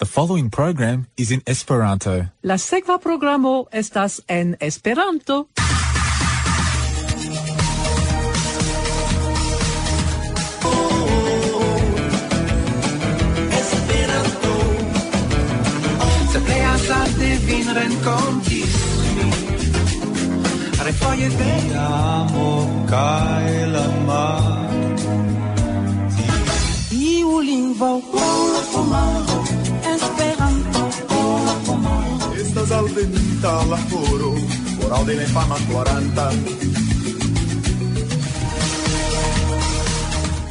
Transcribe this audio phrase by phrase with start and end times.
[0.00, 2.24] The following program is in Esperanto.
[2.42, 5.50] La sekva programo estas en Esperanto.
[16.32, 18.74] Se pleas arde vin renkontis
[19.16, 19.30] mi.
[20.82, 24.70] Refoje te amo kaj la mar.
[26.90, 28.00] Iu lingvo.
[32.70, 32.86] Pomaro
[33.40, 34.34] Estas la foro
[34.80, 36.32] Por aude ne fama 40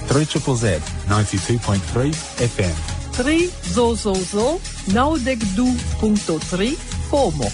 [0.08, 2.76] 3 Triple Z 92.3 FM.
[3.16, 4.60] Tri zo zo zo
[4.94, 5.68] naudek du
[6.00, 6.76] punto tri
[7.10, 7.46] como.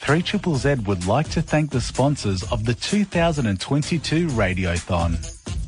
[0.00, 5.18] Three Triple Z would like to thank the sponsors of the 2022 Radiothon.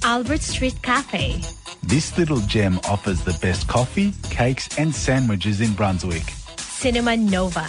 [0.04, 1.40] Albert Street Cafe.
[1.88, 6.34] This little gem offers the best coffee, cakes, and sandwiches in Brunswick.
[6.58, 7.64] Cinema Nova.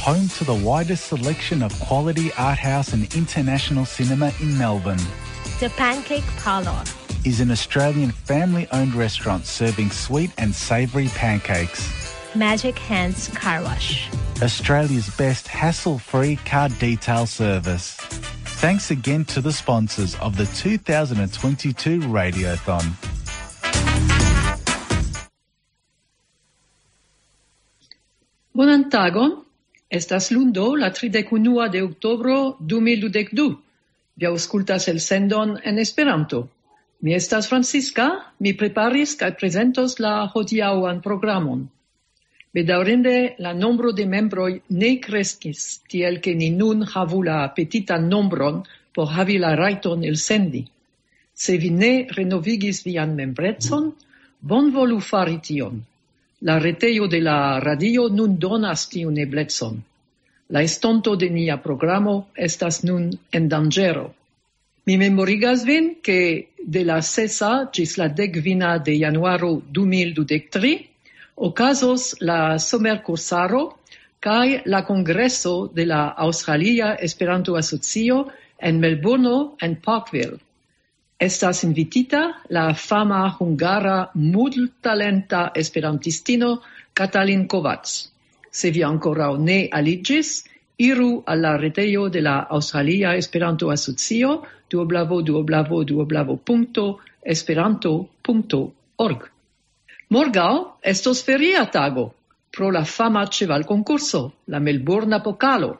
[0.00, 5.00] Home to the widest selection of quality art house and international cinema in Melbourne.
[5.58, 6.84] The Pancake Parlor.
[7.24, 12.14] Is an Australian family owned restaurant serving sweet and savoury pancakes.
[12.34, 14.10] Magic Hands Car Wash.
[14.42, 17.96] Australia's best hassle free car detail service.
[18.60, 23.11] Thanks again to the sponsors of the 2022 Radiothon.
[28.52, 29.30] Bonan tagon,
[29.88, 33.44] estas lundo la 31 de oktobro 2022.
[34.16, 36.40] Vi aŭskultas elsendon en Esperanto.
[37.00, 38.08] Mi estas Francisca,
[38.38, 41.62] mi preparis kaj prezentos la hodiaŭan programon.
[42.52, 44.50] Bedaŭrinde la nombro de membroj
[44.82, 48.60] ne kreskis, tiel ke ni nun havu la petitan nombron
[48.92, 50.66] por havi la rajton elsendi.
[51.34, 53.88] Se vi ne renovigis vian membrecon,
[54.40, 55.80] bonvolu fari tion.
[56.42, 59.76] La retejo de la radio nun donas tiun eblecon.
[60.50, 64.08] La estonto de nia programo estas nun en dangero.
[64.86, 70.72] Mi memorigas vin ke de la sesa gis la dekvina de januaro 2023
[71.36, 73.62] okazos la somerkursaro
[74.20, 78.26] cae la kongreso de la Australia Esperanto-Asocio
[78.58, 80.38] en Melbourne en Parkville.
[81.22, 86.48] Estas invitita la fama hungara multtalenta esperantistino
[86.92, 87.92] Katalin Kovacs.
[88.50, 90.44] Se vi ancora ne aligis,
[90.78, 99.30] iru alla retejo de la Australia Esperanto Asocio duoblavo duoblavo duoblavo punto esperanto punto org.
[100.08, 102.14] Morgau estos feria tago
[102.50, 105.78] pro la fama cheval concurso, la Melbourne Apocalo.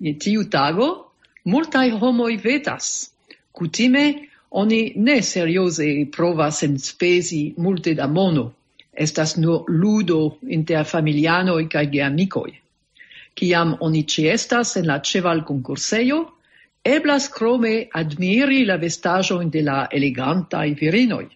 [0.00, 1.12] Je tiu tago
[1.44, 3.10] multai homoi vetas.
[3.54, 8.52] cutime oni ne seriose provas enspezi multe da mono.
[8.92, 12.52] Estas nur ludo inter familianoi cae geamicoi.
[13.34, 16.20] Ciam oni ciestas en la ceval concurseio,
[16.84, 21.26] eblas crome admiri la vestajo de la elegantai virinoi.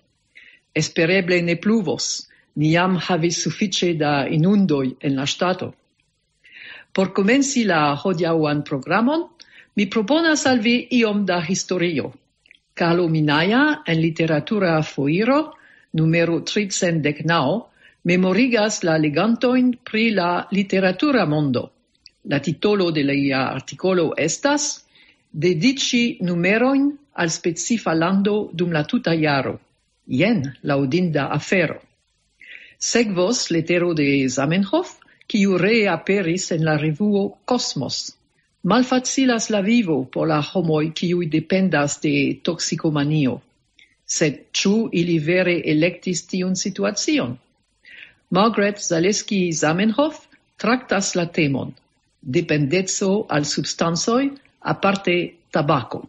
[0.75, 5.73] Espereble ne pluvos, niam havis suffice da inundoi en la stato.
[6.93, 9.27] Por comenci la hodiauan programon,
[9.75, 12.13] mi proponas al vi iom da historio.
[12.79, 15.55] Carlo Minaya en literatura foiro
[15.93, 17.65] numero 319
[18.05, 21.73] memorigas la legantoin pri la literatura mondo.
[22.31, 24.85] La titolo de la articolo estas
[25.31, 29.59] Dedici numeroin al specifa lando dum la tuta iaro.
[30.07, 31.83] Ien laudinda afero.
[32.79, 34.95] Segvos letero de Zamenhof,
[35.27, 38.18] kiu reaperis en la revuo Cosmos
[38.69, 42.15] malfacilas la vivo por la homoi quiui dependas de
[42.45, 43.41] toxicomanio.
[44.05, 47.37] Sed ciu ili vere electis tiun situacion?
[48.31, 50.27] Margaret Zaleski Zamenhof
[50.57, 51.73] tractas la temon
[52.21, 55.17] dependezzo al substansoi, aparte
[55.51, 56.09] tabaco.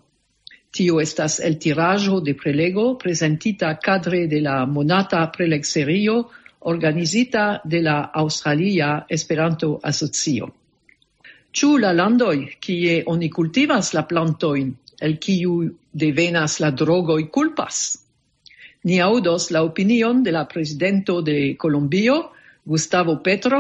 [0.72, 6.30] Tio estas el tirajo de prelego presentita cadre de la monata prelegserio
[6.60, 10.58] organizita de la Australia Esperanto-Asocio.
[11.59, 14.67] Ĉu la landoj kie oni kultivas la plantojn,
[15.07, 15.56] el kiu
[16.03, 17.79] devenas la drogoj kulpas?
[18.88, 22.15] Ni aŭdos la opinion de la prezidento de Kolombio,
[22.63, 23.59] Gustavo Petro,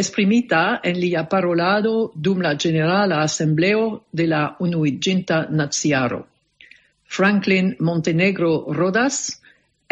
[0.00, 6.24] esprimita en lia parolado dum la Generala Asembleo de la Unuiĝinta Naciaro.
[7.04, 9.24] Franklin Montenegro Rodas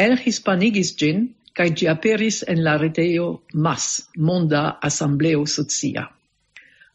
[0.06, 6.12] el hispanigis ĝin kaj ĝi aperis en la retejo MAS, Monda Assembleo Socia.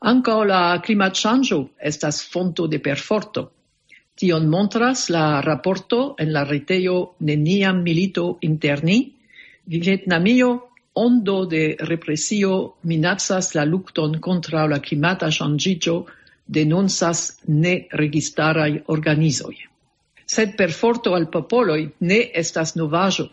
[0.03, 3.43] Ankaŭ la climat changio estas fonto de perforto.
[4.19, 8.97] Tion montras la rapporto en la retejo Neniam milito Interni,
[9.65, 10.49] Vietnamio,
[10.93, 16.05] ondo de represio minacas la lucton contra la climata changigio
[16.45, 19.55] denunzas ne registarai organizoi.
[20.25, 23.29] Sed perforto al popoloi ne estas novajo.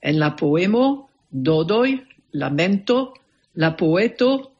[0.00, 1.98] En la poemo dodoi,
[2.32, 3.14] Lamento,
[3.54, 4.55] la poeto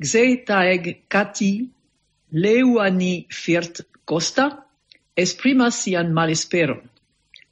[0.00, 1.68] Xeitaeg Kati
[2.32, 4.64] Leuani Firt Costa
[5.16, 6.82] esprimas sian malesperon.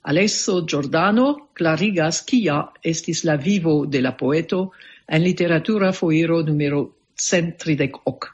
[0.02, 4.72] Alesso Giordano clarigas kia estis la vivo de la poeto
[5.06, 8.28] en literatura foiro numero 138.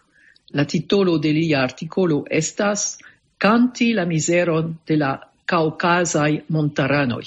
[0.53, 2.99] La titolo de lia articolo estas
[3.37, 5.13] Canti la miseron de la
[5.45, 7.27] caucasai montaranoi.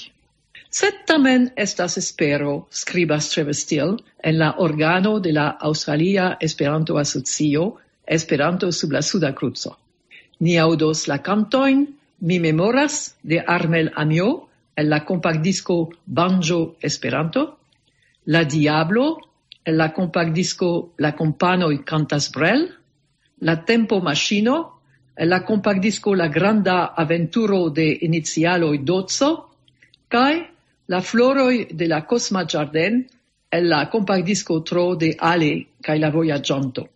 [0.72, 7.76] Sed tamen estas espero, scribas Trevestil, en la organo de la Australia Esperanto Asocio,
[8.06, 9.76] Esperanto sub la Suda Cruzo.
[10.38, 17.58] Ni audos la cantoin, mi memoras de Armel Amio, en la compact disco Banjo Esperanto,
[18.24, 19.18] La Diablo,
[19.66, 22.74] en la compact disco La Compano y Cantas Brel,
[23.40, 24.80] La Tempo Machino,
[25.14, 29.50] en la compact disco La Granda Aventuro de Inizialo y Dozzo,
[30.08, 30.51] cae
[30.86, 33.04] La floroi de la Cosma Jardin
[33.52, 36.88] el la compact disco tro de Ale cae la voyagianto.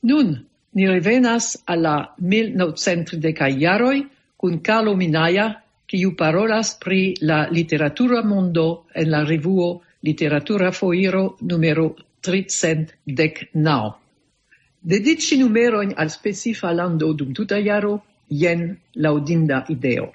[0.00, 4.06] Nun, ni revenas alla 1930 iaroi
[4.36, 11.96] cun Carlo Minaia, quiu parolas pri la literatura mondo en la revuo Literatura Foiro numero
[12.20, 13.94] 319.
[14.80, 20.12] Dedici numeroin al specifa lando dum tuta iaro, jen laudinda ideo.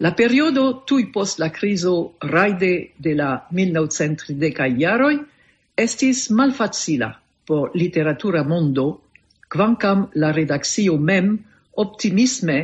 [0.00, 5.16] La periodo tui post la criso raide de la 1930 iaroi
[5.74, 7.08] estis malfacila
[7.44, 8.84] por literatura mondo,
[9.50, 11.32] quancam la redaxio mem
[11.84, 12.58] optimisme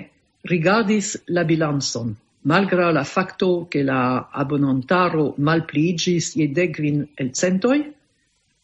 [0.44, 7.80] rigardis la bilanson, malgra la facto che la abonantaro malpliigis je degvin el centoi,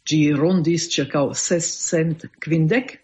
[0.07, 2.99] gi rondis circa 650,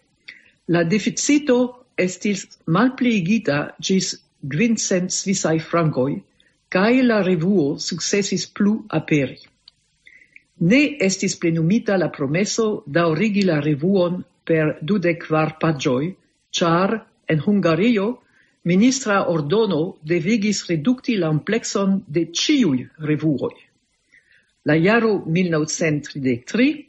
[0.67, 1.57] la deficito
[1.97, 6.21] estis malpliigita gis kvincent svisai francoi,
[6.69, 9.39] cae la revuo successis plu aperi.
[10.59, 15.27] Ne estis plenumita la promeso daŭrigi la revuon per dudek
[15.59, 16.15] pagioi,
[16.51, 18.07] char, en Hungario
[18.63, 23.55] ministra ordono devigis redukti l'amplexon de ciui revuoi.
[24.65, 26.85] La iaro 1933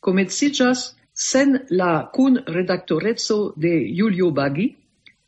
[0.00, 4.68] komenciĝas sen la kun redactorezzo de Julio Bagi,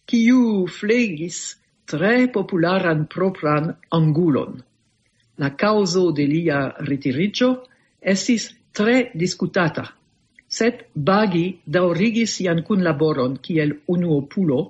[0.06, 1.56] quiu flegis
[1.86, 4.62] tre popularan propran angulon.
[5.38, 7.50] La causo de lia retirigio
[8.00, 9.84] estis tre discutata,
[10.48, 14.60] sed Bagi daurigis ian cun laboron kiel unuopulo,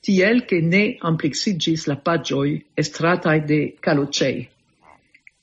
[0.00, 4.48] tiel che ne amplexigis la pagioi estratai de Calocei.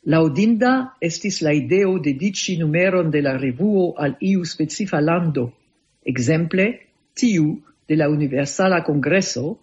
[0.08, 5.52] Laudinda estis la ideo de dici numeron de la revuo al iu specifa lando,
[6.04, 6.68] exemple
[7.14, 7.58] tiu
[7.88, 9.60] de la Universala Congreso,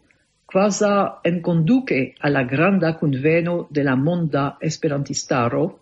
[0.47, 5.81] quasa enconduce alla granda conveno de la monda esperantistaro,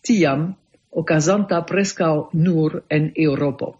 [0.00, 0.54] tiam
[0.90, 3.76] ocasanta prescao nur en Europo.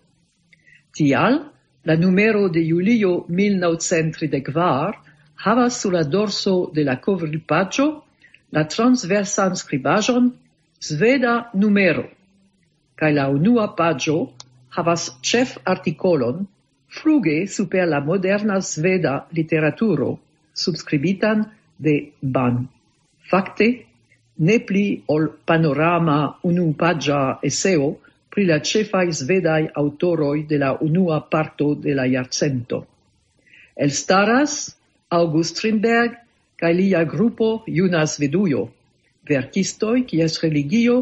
[0.92, 1.50] Tial,
[1.84, 5.04] la numero de Julio 1934
[5.44, 8.04] havas sur la dorso de la covripagio
[8.50, 10.32] la transversan scribajon
[10.80, 12.04] sveda numero,
[12.94, 14.32] cae la unua pagio
[14.76, 16.46] havas chef articolon
[16.94, 20.18] fruge super la moderna sveda literaturo,
[20.54, 21.44] subscribitan
[21.78, 22.62] de Ban.
[23.30, 23.68] Fakte,
[24.36, 27.94] ne pli ol panorama unupagia eseo
[28.30, 32.84] pri la cefai svedai autoroi de la unua parto de la iarcento.
[33.76, 34.74] El staras
[35.10, 36.18] August Strindberg
[36.58, 38.68] ca lia grupo Juna Svedujo,
[39.26, 40.98] verkistoj kies religio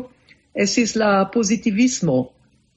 [0.55, 2.33] esis la positivismo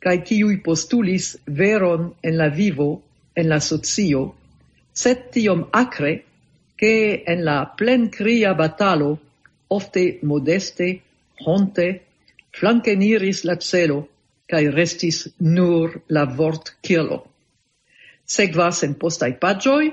[0.06, 3.02] kaj kiuj postulis veron en la vivo,
[3.36, 4.22] en la socio,
[4.94, 6.14] set tiom acre,
[6.78, 9.18] che en la plen cria batalo,
[9.68, 10.90] ofte modeste,
[11.46, 11.88] honte,
[12.54, 14.06] flanceniris la celo,
[14.48, 17.24] cae restis nur la vort cielo.
[18.26, 19.92] Segvas en postai pagioi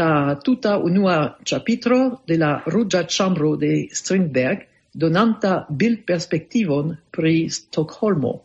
[0.00, 8.40] la tuta unua capitro de la Rugia Chambro de Strindberg, donanta bil perspectivon pri Stockholmo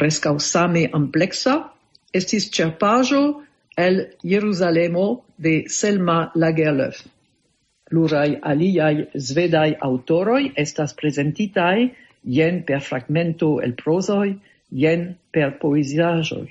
[0.00, 1.70] prescau same amplexa,
[2.12, 3.42] estis cerpajo
[3.76, 7.02] el Jerusalemo de Selma Lagerlöf.
[7.90, 11.90] Plurai aliai svedai autoroi estas presentitai
[12.36, 14.38] jen per fragmento el prosoi,
[14.70, 16.48] jen per poesiajoi.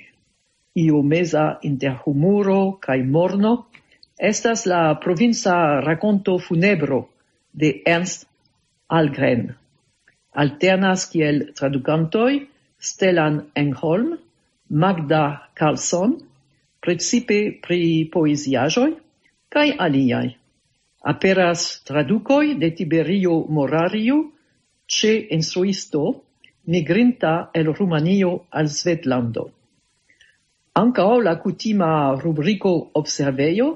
[0.84, 3.53] Io mesa inter humuro cae morno
[4.20, 7.08] estas la provinza raconto funebro
[7.53, 8.27] de Ernst
[8.88, 9.56] Algren.
[10.36, 12.48] Alternas kiel traducantoi
[12.80, 14.18] Stellan Engholm,
[14.70, 16.16] Magda Carlson,
[16.80, 18.94] precipe pri poesiajoi,
[19.52, 20.30] kaj aliai.
[21.04, 24.32] Aperas traducoi de Tiberio Morario
[24.88, 26.24] ce instruisto
[26.68, 29.50] migrinta el Rumanio al Svetlando.
[30.80, 33.70] Ankaŭ la cutima rubrico observeio,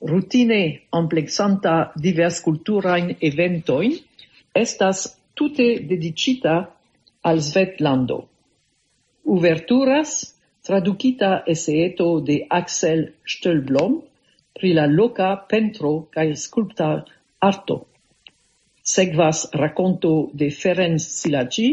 [0.00, 3.98] rutine amplexanta divers culturain eventoin,
[4.54, 5.04] estas
[5.34, 6.56] tute dedicita
[7.22, 8.29] al Svetlando.
[9.24, 10.34] Uverturas,
[10.64, 14.00] tradukita eseeto de Axel Stölblom
[14.54, 16.90] pri la loca pentro kaj skulpta
[17.40, 17.76] arto.
[18.82, 21.70] Sekvas rakonto de Ferenc Silagi,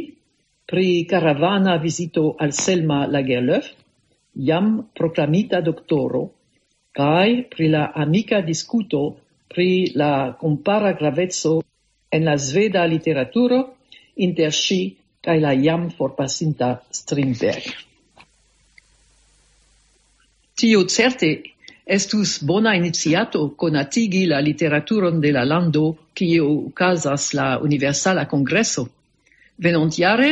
[0.67, 3.71] pri karavana vizito al Selma Lagerlöf,
[4.35, 6.27] jam proklamita doctoro,
[6.91, 9.01] kaj pri la amika diskuto
[9.47, 11.61] pri la compara gravezzo
[12.11, 13.59] en la sveda literaturo
[14.15, 14.81] inter sci
[15.27, 17.65] kaj la jam forpasinta Strindberg.
[20.57, 21.31] Tio certe
[21.97, 25.83] estus bona iniziato conatigi la literaturon de la lando
[26.15, 26.39] kie
[26.73, 28.87] casas la Universala congresso.
[29.57, 30.31] Venontiare,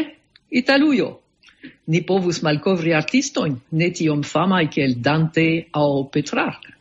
[0.49, 1.09] Italuio.
[1.87, 6.74] Ni povus malcovri artistoin, ne tiom famaj kiel Dante au Petrarch.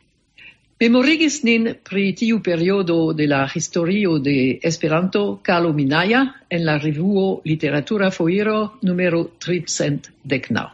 [0.75, 7.41] Memorigis nin pri tiu periodo de la historio de Esperanto Carlo Minaya en la revuo
[7.45, 10.65] Literatura Foiro numero 319.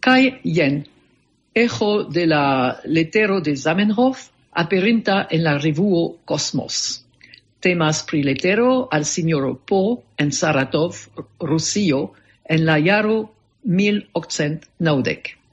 [0.00, 0.84] Kai jen,
[1.54, 7.00] ejo de la letero de Zamenhof aperinta en la revuo Cosmos.
[7.60, 11.00] Temas pri letero al signoro Po en Saratov,
[11.40, 12.12] Rusio,
[12.44, 13.32] en la jaro
[13.64, 15.43] 1890.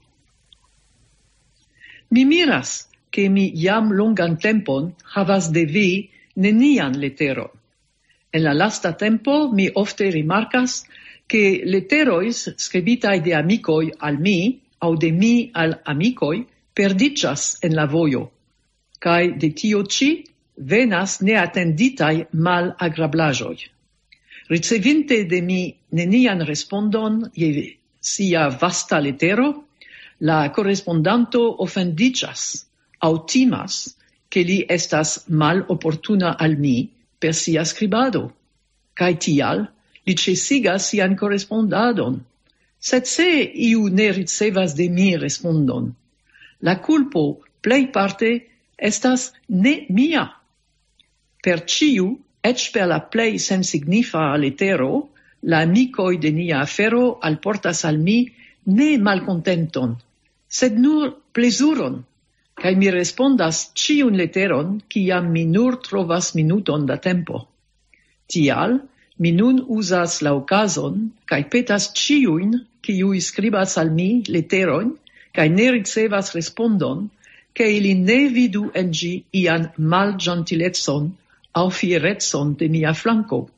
[2.13, 7.51] Mi miras, che mi jam longan tempon havas de vi nenian letero.
[8.33, 10.83] En la lasta tempo mi ofte rimarcas
[11.25, 17.85] che leterois scribitai de amicoi al mi au de mi al amicoi perdicias en la
[17.85, 18.31] voio,
[18.99, 20.25] cae de tio ci
[20.57, 23.57] venas neatenditai mal agrablajoi.
[24.49, 29.70] Ricevinte de mi nenian respondon je sia vasta letero,
[30.21, 32.67] la correspondanto offendicias,
[32.99, 33.97] au timas
[34.29, 38.29] che li estas mal opportuna al mi per sia scribado,
[38.93, 39.65] cae tial
[40.05, 42.19] li cesigas sian correspondadon.
[42.77, 43.29] Sed se
[43.69, 45.89] iu ne ricevas de mi respondon,
[46.61, 48.31] la culpo plei parte
[48.77, 50.27] estas ne mia.
[51.41, 55.09] Per ciu, ec per la plei sensignifa letero,
[55.41, 58.19] la amicoi de nia afero alportas al mi
[58.65, 59.97] ne malcontenton,
[60.51, 62.01] sed nur plezuron,
[62.61, 67.47] kai mi respondas ciun leteron, ciam mi nur trovas minuton da tempo.
[68.27, 68.79] Tial,
[69.17, 74.97] mi nun usas la occasion kai petas ciuin, kiu scribas al mi leteron,
[75.35, 77.09] kaj ne ricevas respondon,
[77.53, 81.11] che ili ne vidu en gi ian mal gentilezon
[81.53, 83.49] au fierezon de mia flanco,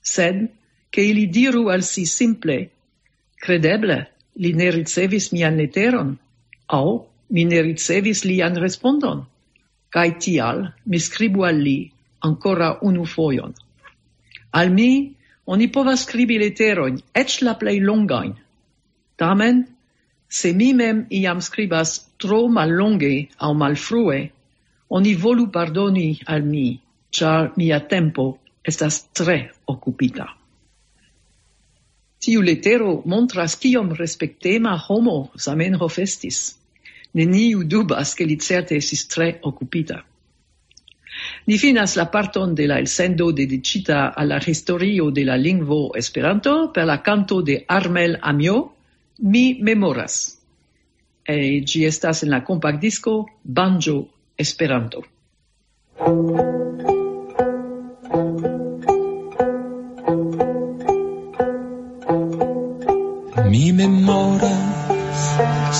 [0.00, 0.48] sed
[0.90, 2.58] che ili diru al si simple,
[3.36, 3.98] credeble,
[4.36, 6.16] li ne ricevis mian leteron,
[6.68, 9.26] au mi ne ricevis lian respondon.
[9.94, 11.78] cae tial mi scribu al li
[12.26, 13.52] ancora unu foion.
[14.58, 15.14] Al mi
[15.46, 18.32] oni povas scribi leteroin, ec la plei longain.
[19.16, 19.66] Tamen,
[20.28, 24.20] se mi mem iam scribas tro mal longe au mal frue,
[24.90, 26.80] oni volu pardoni al mi,
[27.10, 30.26] char mia tempo estas tre occupita.
[32.24, 36.38] Tiu letero montras kiom respektema homo Zamenhof estis.
[37.12, 39.98] Neniu dubas che li certe esis tre occupita.
[41.46, 46.86] Ni finas la parton de la elsendo dedicita alla historio de la lingvo Esperanto per
[46.86, 48.70] la canto de Armel Amio,
[49.18, 50.38] Mi memoras.
[51.22, 55.04] E gi estas en la compact disco Banjo Esperanto.
[55.96, 56.93] Thank you.
[63.54, 65.20] mi memoras,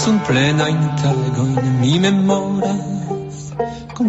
[0.01, 3.53] sun plenain tagoin, mi memoras,
[3.95, 4.09] con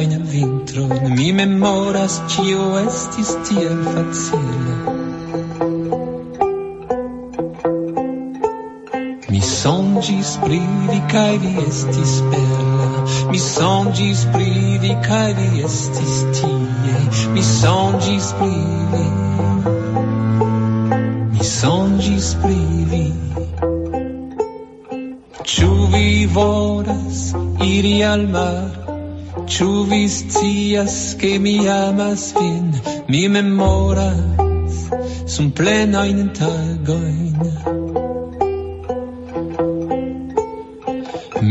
[0.00, 4.74] in vintroin, mi memoras, cio estis tiel facile.
[9.28, 11.00] Mi songis pri vi
[11.42, 12.90] vi estis bela,
[13.32, 16.96] mi songis pri vi kaj vi estis tie,
[17.34, 19.79] mi songis privi
[21.60, 22.58] sonĝis pri
[22.90, 23.06] vi.
[25.52, 27.18] Ĉu vi volas
[27.66, 28.78] iri al mar?
[29.54, 30.96] Ĉu vi scias
[31.44, 32.70] mi amas vin?
[33.12, 34.78] Mi memoras
[35.34, 37.36] sun plenajn tagoin.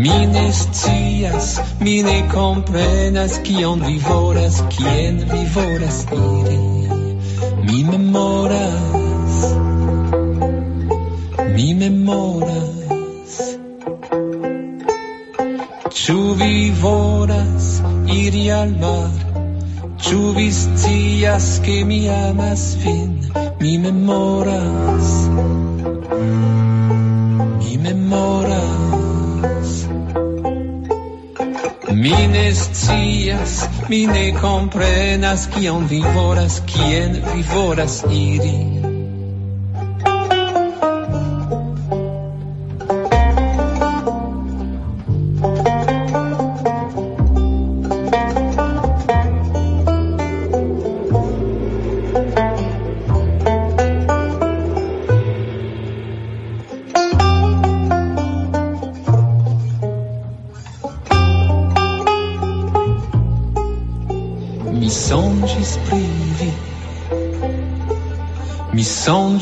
[0.01, 1.51] Mi ne scias,
[1.81, 6.63] mi ne comprenas Cion vi voras, cien vi voras iri.
[7.67, 8.98] Mi memoras
[11.59, 13.33] mi memoras.
[16.01, 17.65] Ĉu vi volas
[18.17, 19.17] iri al mar?
[20.05, 23.11] Ĉu vi scias ke mi amas vin?
[23.59, 25.11] Mi memoras.
[27.59, 29.75] Mi memoras.
[32.01, 38.78] Mi ne scias mi ne komprenas kion vi volas kien vi volas iri.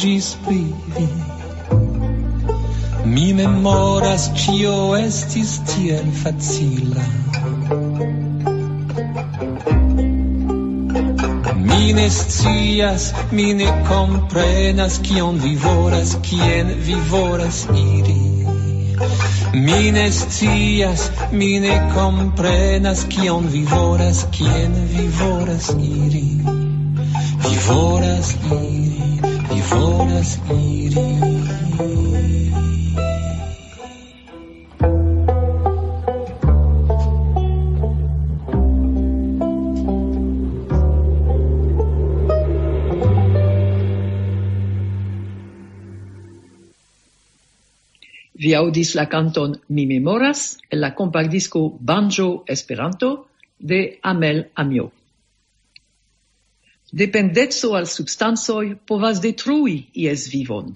[0.07, 0.59] ŝanĝis pri
[0.95, 1.05] vi.
[3.13, 7.03] Mi memoras cio estis tiel facila.
[11.65, 18.17] Mi ne scias, mi ne comprenas Cion vi voras, cien vi voras iri.
[19.53, 26.27] Mi ne scias, mi ne comprenas Cion vi voras, cien vi voras iri,
[27.43, 29.26] vi voras iri
[29.71, 31.07] volas iri
[48.37, 53.27] Vi audis la canton Mi memoras el la compact disco Banjo Esperanto
[53.59, 54.96] de Amel Amio.
[56.91, 60.71] Dependezzo al substansoi povas detrui ies vivon.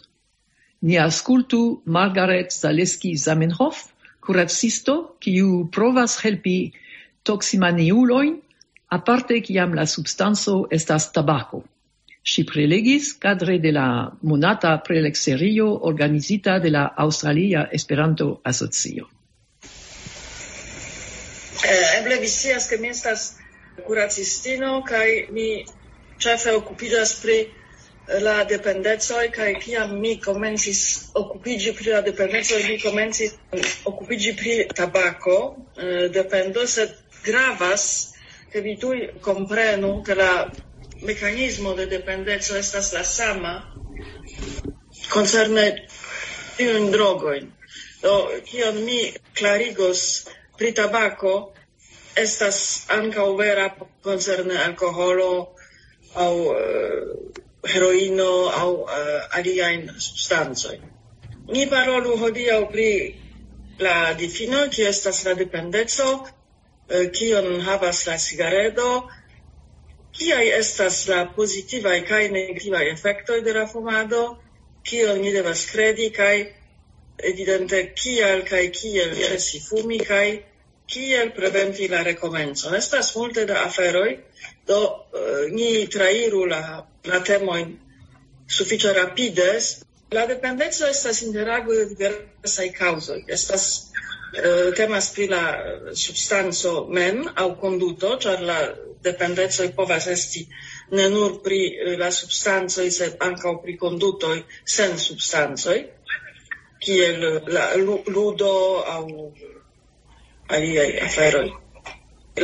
[0.82, 3.86] Ni ascultu Margaret Zaleski Zamenhof,
[4.19, 6.74] curatsisto, kiu provas helpi
[7.24, 8.41] toximaniuloin,
[8.89, 11.63] aparte kiam la substanso estas tabaco.
[12.24, 19.08] Si prelegis cadre de la monata prelexerio organizita de la Australia Esperanto Asocio.
[21.63, 23.38] Eh, eble vi scias, ke mi estas
[23.88, 25.63] kuracistino, kaj mi
[26.24, 27.52] ĉefe okupiĝas pri eh,
[28.26, 30.82] la dependecoj kaj kiam mi komencis
[31.24, 33.38] okupiĝi pri la dependecoj mi komencis
[33.94, 35.38] okupiĝi pri tabako
[35.78, 37.88] eh, dependo sed gravas
[38.52, 40.34] ke vi tuj komprenu ke la
[41.02, 43.54] mekanizmo de dependeco estas la sama
[45.14, 45.66] koncerne
[46.58, 47.48] tiujn drogojn.
[48.02, 48.14] Do
[48.46, 49.00] kion mi
[49.38, 51.34] klarigos pri tabako
[52.16, 52.60] estas
[52.98, 53.70] ankaŭ vera
[54.04, 55.32] koncerne alkoholo
[56.15, 56.56] au uh,
[57.74, 60.80] heroino au uh, aliajn substanzoi
[61.52, 62.91] Ni parolu hodiaŭ pri
[63.80, 68.91] la difino, kiu estas la dependeco, uh, kion havas la cigaredo,
[70.12, 74.24] Kiai estas la pozitivaj kaj negativaj efektoj de la fumado,
[74.84, 76.34] kion ni devas kredi kaj
[77.30, 80.26] evidente kial kaj kiel cesi fumi kaj
[80.91, 82.75] kiel preventi la recomencon.
[82.75, 84.17] Estas multe da aferoi,
[84.67, 86.62] do uh, ni trairu la,
[87.08, 87.71] la temoin
[88.47, 89.71] suffice rapides.
[90.12, 93.23] La dependenza estas interago de diversai causoi.
[93.27, 93.67] Estas
[94.36, 95.43] uh, temas pri la
[95.93, 98.60] substanco mem au conduto, char la
[99.04, 100.45] dependenza povas esti
[100.91, 104.43] ne nur pri eh, la substancoi, sed ankaŭ pri condutoi
[104.75, 105.80] sen substancoi,
[106.84, 108.54] kiel la ludo
[108.95, 109.32] au
[110.56, 111.52] aliai aferoi.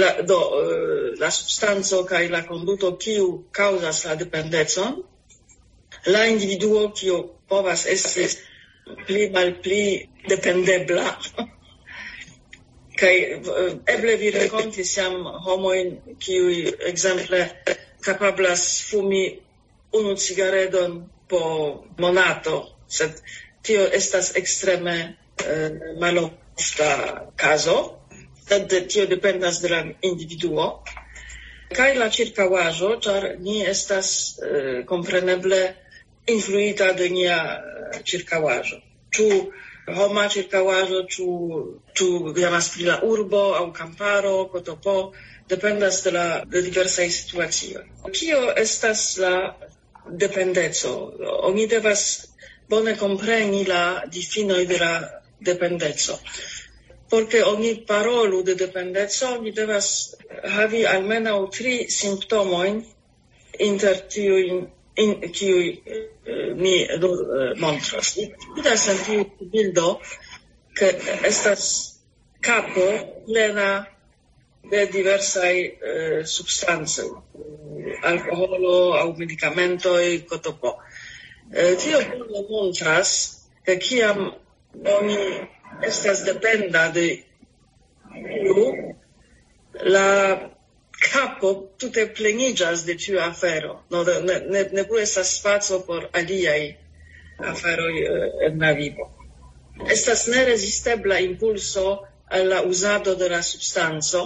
[0.02, 5.04] La, do, eh, la substanco cae la conduto kiu causas la dependezon,
[6.13, 8.28] la individuo, kiu povas esti
[9.08, 9.84] pli mal pli
[10.28, 11.08] dependebla,
[13.00, 16.56] kaj eh, eble vi recontis jam homoin kiuj
[16.91, 17.41] ekzemple
[18.06, 19.26] kapablas fumi
[20.00, 21.41] unu cigaredon po
[21.98, 22.56] monato,
[22.88, 23.22] sed
[23.62, 27.78] tio estas extreme uh, eh, malo sta caso,
[28.48, 30.67] sed tio dependas de la individuo,
[31.76, 35.62] kaj la ĉirkaŭaĵo, char ni estas eh, compreneble
[36.28, 38.80] influita de nia eh, ĉirkaŭaĵo.
[39.12, 39.28] Ču
[39.98, 41.28] homa ĉirkaŭaĵo, ĉu
[41.98, 44.96] ĉu temas pri la urbo au kamparo, cotopo,
[45.50, 47.84] dependas de la de diversae situacioj.
[48.13, 49.34] Cio estas la
[50.24, 50.96] dependezo?
[51.50, 52.04] Oni devas
[52.70, 54.93] bone compreni la difinoi de la
[55.39, 56.19] dependezzo.
[57.10, 62.84] Porque ogni parolu de dependezzo vi devas havi almeno tri simptomoin
[63.60, 65.91] inter tiui in kiui uh,
[66.23, 68.17] eh, mi eh, do, uh, montras.
[68.56, 70.00] Vidas en tiu bildo
[70.73, 72.02] che estas
[72.41, 72.88] capo
[73.26, 73.88] plena
[74.69, 77.06] de diversai uh, substanze,
[78.02, 79.15] alcoholo au
[80.02, 80.78] e cotopo.
[81.52, 84.34] Uh, tio bildo montras che ciam
[84.73, 85.17] Oni
[85.88, 87.08] estas dependa de
[88.43, 88.65] iu,
[89.84, 90.08] la
[91.12, 93.84] capo tutte plenigas de tiu afero.
[93.89, 96.75] No, ne, ne, ne pu estas spazio por aliai
[97.38, 99.12] aferoj eh, en la vivo.
[99.86, 104.23] Estas neresistebla impulso al la usado de la substanzo,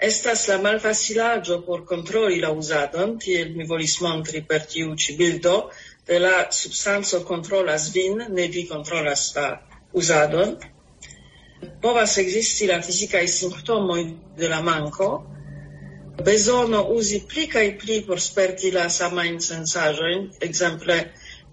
[0.00, 5.70] estas la malfacilaggio por controlli la usadon, tiel mi volis montri per tiu ci bildo,
[6.18, 9.60] la substanzo controlas vin, ne vi controlas la
[9.92, 10.56] usadon.
[11.80, 15.10] Povas existi la fisicae simptomoi de la manco,
[16.24, 20.96] besono usi pli cae pli por sperti la samain sensajoin, exemple,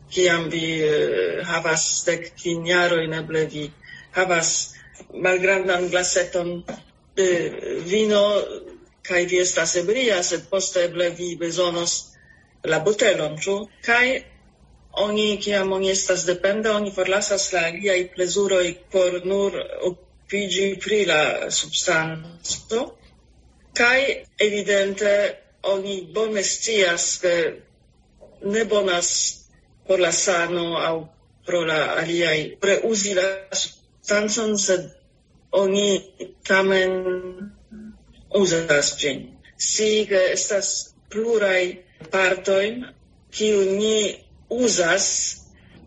[0.10, 3.68] ciam vi uh, havas dec quiniaroin, eble vi
[4.16, 4.74] havas
[5.14, 6.64] malgrandan glaseton
[7.16, 7.30] de
[7.86, 8.24] vino,
[9.04, 11.98] cae vi estas ebria, sed poste eble vi besonos
[12.64, 13.60] la botelon, ĉu?
[13.86, 14.37] Kaj
[15.06, 19.58] oni kiam oni estas dependa oni forlasas la aliaj plezuroj por nur
[19.90, 22.80] opigi pri la substanco.
[23.78, 25.12] Kai evidente
[25.74, 27.36] oni bone scias ke
[28.54, 29.10] ne bonas
[29.88, 31.08] por la sano au
[31.46, 33.28] pro la aliaj preuzi la
[33.62, 34.84] substancon sed
[35.52, 35.90] oni
[36.48, 36.92] tamen
[38.42, 39.20] uzas ĝin.
[39.58, 40.68] Si estas
[41.10, 41.64] plurai
[42.12, 42.86] partoin
[43.32, 45.06] kiu ni usas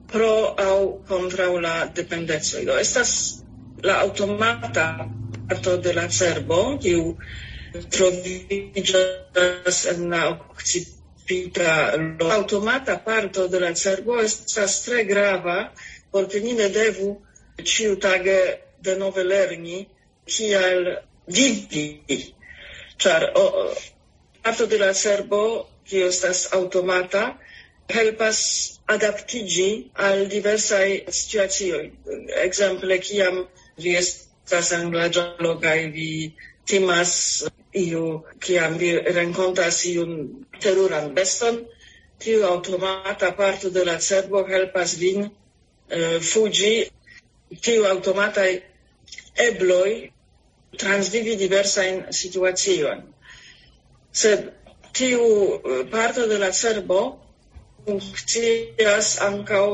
[0.06, 2.58] pro au contra la dependenzo.
[2.78, 3.42] Estas
[3.82, 5.08] la automata
[5.48, 7.16] parto de la cerbo kiu
[7.90, 11.92] trovigas en la occipita
[12.30, 15.72] automata parto de la cerbo estas tre grava
[16.10, 17.22] porque ni ne devu
[17.64, 18.40] ciu tage
[18.82, 19.88] de nove lerni
[20.26, 21.86] kial vivi
[23.34, 23.74] o,
[24.42, 27.38] parto de la cerbo kio estas automata
[27.94, 28.38] helpas
[28.86, 31.92] adaptigi al diversai situacioi.
[32.44, 36.34] Exemple, kiam vi estas anglagiano kai vi
[36.66, 41.66] timas iu, kiam vi rencontas iun teruran beston,
[42.18, 45.30] tiu automata parto de la cerbo helpas vin
[45.88, 46.90] eh, uh, fugi,
[47.60, 48.44] tiu automata
[49.34, 50.12] ebloi
[50.76, 53.02] transvivi diversain situazioan.
[54.12, 54.52] Sed
[54.92, 55.22] tiu
[55.54, 57.00] eh, parto de la cerbo
[57.84, 59.66] funkcias ankaŭ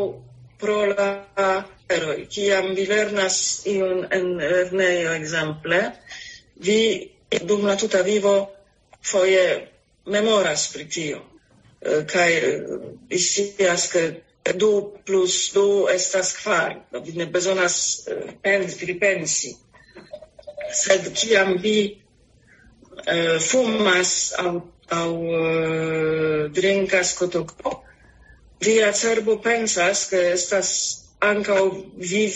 [0.61, 1.09] pro la
[1.89, 2.19] eroj.
[2.33, 3.39] Kiam vi lernas
[3.75, 5.81] iun en lernejo ekzemple,
[6.69, 6.81] vi
[7.43, 8.37] dum la tuta vivo
[9.03, 9.47] foje
[10.07, 11.25] memoras pri tio
[12.13, 12.31] kaj
[13.09, 14.03] vi scias ke
[14.55, 18.07] du plus du estas kvar, vi ne bezonas
[18.43, 19.55] pensi, pripensi.
[20.75, 22.03] Sed kiam vi
[23.49, 24.53] fumas aŭ,
[24.91, 25.11] aŭ
[26.55, 27.86] drinkas kotokop,
[28.61, 30.69] via cerbo pensas che estas
[31.21, 31.63] ankaŭ
[31.97, 32.35] viv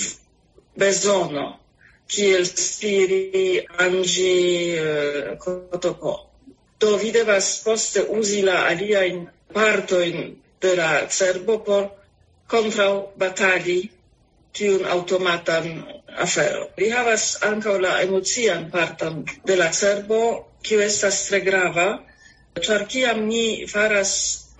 [0.76, 1.46] bezono
[2.10, 6.12] kiel spiri angi eh, kotopo.
[6.80, 11.88] Do vi devas poste uzi la aliajn partojn de la cerbo por
[12.50, 13.80] kontraŭ batali
[14.52, 15.66] tiun automatan
[16.18, 16.68] afero.
[16.76, 20.20] Vi havas ankaŭ la emocian parton de la cerbo,
[20.62, 21.88] kiu estas tre grava,
[22.60, 24.12] char kiam ni faras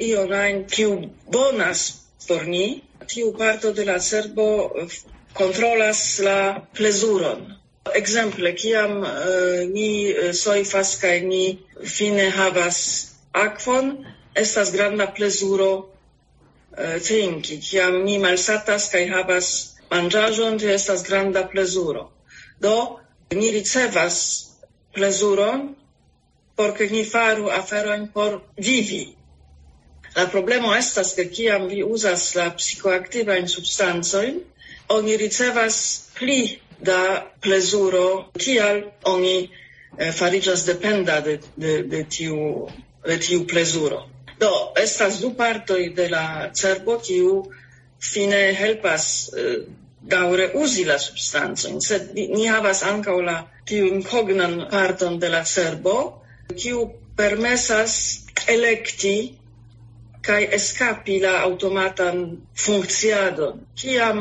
[0.09, 0.91] io rain più
[1.37, 1.81] bonas
[2.27, 2.67] por ni,
[3.07, 4.47] tiu parto de la serbo
[4.83, 4.89] eh,
[5.35, 6.41] controlas la
[6.77, 7.41] plezuron.
[7.95, 11.45] Exemple, kiam uh, ni eh, soifas kaj ni
[11.97, 12.79] fine havas
[13.33, 17.59] aquon, estas granda plezuro uh, trinki.
[17.59, 19.49] Kiam ni malsatas kai havas
[19.91, 22.11] mangiajon ti estas granda plezuro.
[22.61, 22.77] Do,
[23.35, 24.17] ni ricevas
[24.95, 25.75] plezuron
[26.57, 29.17] por ke ni faru aferojn por vivi.
[30.17, 34.41] La problemo estas, ke kiam vi uzas la psikoaktivajn substancojn,
[34.97, 35.77] oni ricevas
[36.19, 42.67] pli da plezuro, kial oni eh, fariĝas dependa de, de, de, tiu,
[43.07, 44.03] de tiu plezuro.
[44.41, 44.51] Do,
[44.83, 46.25] estas du partoj de la
[46.57, 47.45] cerbo, kiu
[48.01, 49.61] fine helpas eh,
[50.01, 53.37] daure uzi la substancojn, sed ni havas ankaŭ la
[53.69, 55.97] tiu incognan parton de la cerbo,
[56.57, 57.95] kiu permesas
[58.49, 59.17] elekti
[60.23, 62.17] kai escapi la automatan
[62.55, 63.61] funkciadon.
[63.77, 64.19] Kiam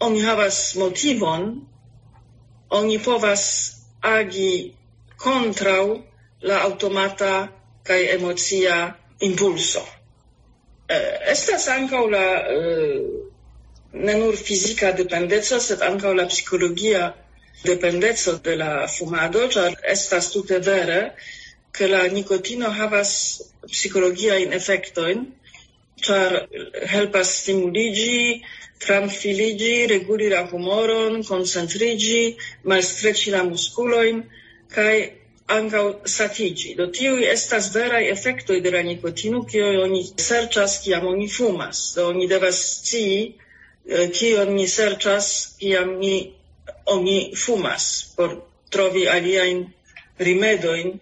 [0.00, 1.44] oni havas motivon,
[2.70, 3.44] oni povas
[4.02, 4.74] agi
[5.16, 5.84] kontraŭ
[6.48, 7.48] la automata
[7.86, 9.82] kai emocia impulso.
[10.88, 12.98] Eh, estas ankaŭ la eh,
[13.92, 17.14] ne nur fizika dependeco, sed ankaŭ la psikologia
[17.64, 21.00] dependeco de la fumado, ĉar estas tute vere,
[21.72, 25.26] che la nicotino havas psicologia in effectoin,
[26.00, 26.48] char
[26.92, 28.42] helpas stimuligi,
[28.78, 34.22] tranquilligi, reguli la humoron, concentrigi, malstreci la musculoin,
[34.68, 35.12] kai
[35.46, 36.74] ancau satigi.
[36.74, 41.94] Do tiui estas verai effectoi de la nicotinu, cio oni serchas ciam oni fumas.
[41.94, 43.34] Do oni devas scii,
[43.88, 46.32] eh, kion ni serchas, ciam ni
[46.84, 49.66] oni fumas, por trovi aliaen
[50.18, 51.00] rimedoin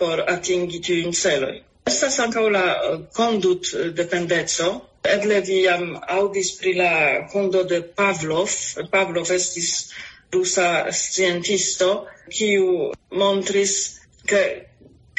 [0.00, 1.56] por atingi tiujn celoj.
[1.90, 4.70] Estas ankaŭ la eh, kondut eh, dependeco.
[5.14, 5.84] Eble vi jam
[6.18, 6.92] aŭdis pri la
[7.32, 8.56] hundo de Pavlov.
[8.92, 9.70] Pavlov estis
[10.34, 11.88] rusa scientisto,
[12.30, 12.90] kiu
[13.22, 13.74] montris
[14.30, 14.42] ke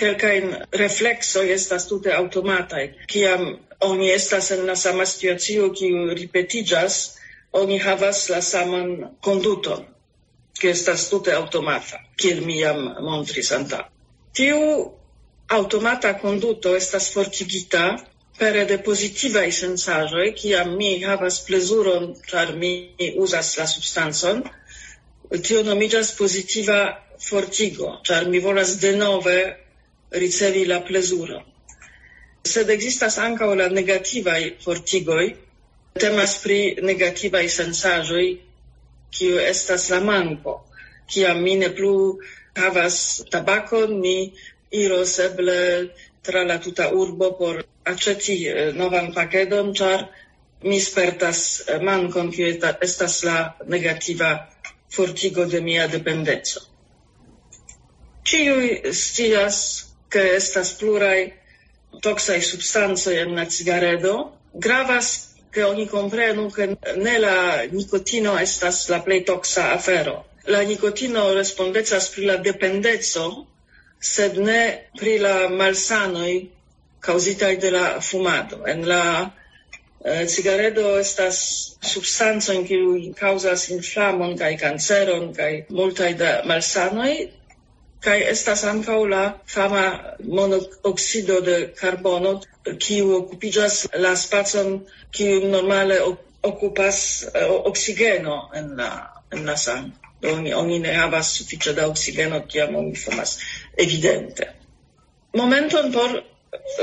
[0.02, 2.86] kelkajn refleksoj estas tute aŭtomataj.
[3.12, 3.48] Kiam
[3.90, 7.00] oni estas en la sama situacio, kiu ripetigas,
[7.62, 9.84] oni havas la saman conduton,
[10.60, 13.82] que estas tute automata, kiel mi jam montris antaŭ
[14.34, 14.60] tiu
[15.48, 17.84] automata conduto estas fortigita
[18.40, 22.72] pere de positivae sensaĵoj kiam mi havas plezuron char mi
[23.26, 24.44] uzas la substancon
[25.48, 26.80] tio nomigas positiva
[27.30, 29.38] fortigo char mi volas denove
[30.24, 31.44] ricevi la plezuron
[32.54, 35.28] sed existas ankaŭ la negativaj fortigoi
[36.00, 38.26] temas pri negativaj sensaĵoj
[39.18, 40.56] kiu estas la manko
[41.30, 41.94] a mi ne plu
[42.56, 44.34] havas tabakon, mi
[44.72, 50.06] iros eble tra la tuta urbo por aceti eh, novan pakedon, ĉar
[50.64, 52.48] mi spertas eh, mankon, kiu
[52.82, 53.38] estas la
[53.68, 54.34] negativa
[54.92, 56.62] fortigo de mia dependeco.
[58.24, 59.58] Ciui stias
[60.12, 61.34] che estas plurai
[62.02, 69.02] toxai substanzoi en la cigaredo, gravas che oni comprenu che ne la nicotino estas la
[69.02, 73.46] plei toxa afero la nicotino respondecas pri la dependezo,
[74.00, 76.50] sed ne pri la malsanoi
[77.00, 78.66] causitai de la fumado.
[78.66, 79.32] En la
[80.06, 81.38] eh, cigaredo estas
[81.82, 87.30] substanzo in cui causas inflamon kaj canceron kaj multaj da malsanoi,
[88.02, 89.86] kaj estas ankaŭ la fama
[90.26, 92.42] monoksido de carbono,
[92.80, 94.80] kiu okupiĝas la spacon
[95.12, 96.02] kiu normale
[96.42, 98.92] okupas eh, oksigeno en la
[99.32, 103.38] en la sango oni, oni ne havas sufiĉe da oksigeno kiam oni fumas.
[103.78, 104.48] Evidente.
[105.34, 106.22] Momenton por eh,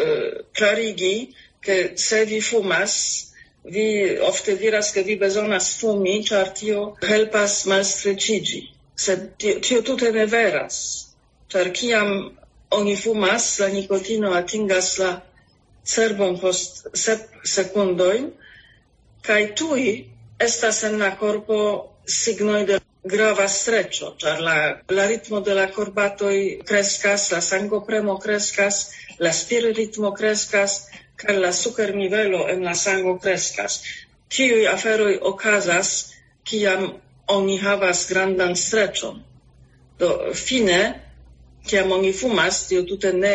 [0.03, 3.24] uh, clarigi che se vi fumas
[3.64, 8.61] vi ofte diras che vi bezonas fumi ĉar tio helpas malstreĉiĝi.
[8.96, 10.79] Sed tio, tio tute ne veras.
[11.53, 12.14] Ĉar kiam
[12.70, 15.12] oni fumas la nikotino atingas la
[15.85, 18.31] cerbon post sep sekundojn
[19.29, 19.85] kaj tuj
[20.48, 21.61] estas en la korpo
[22.18, 24.57] signoj de grava streccio, char la,
[24.88, 31.53] la ritmo de la corbatoi crescas, la sangopremo crescas, la spir ritmo crescas, ca la
[31.53, 33.83] sucer nivelo en la sango crescas.
[34.29, 36.12] Tiui aferoi ocasas,
[36.47, 36.88] ciam
[37.27, 39.23] oni havas grandan streccion.
[39.99, 40.81] Do, fine,
[41.66, 43.35] ciam oni fumas, tio tute ne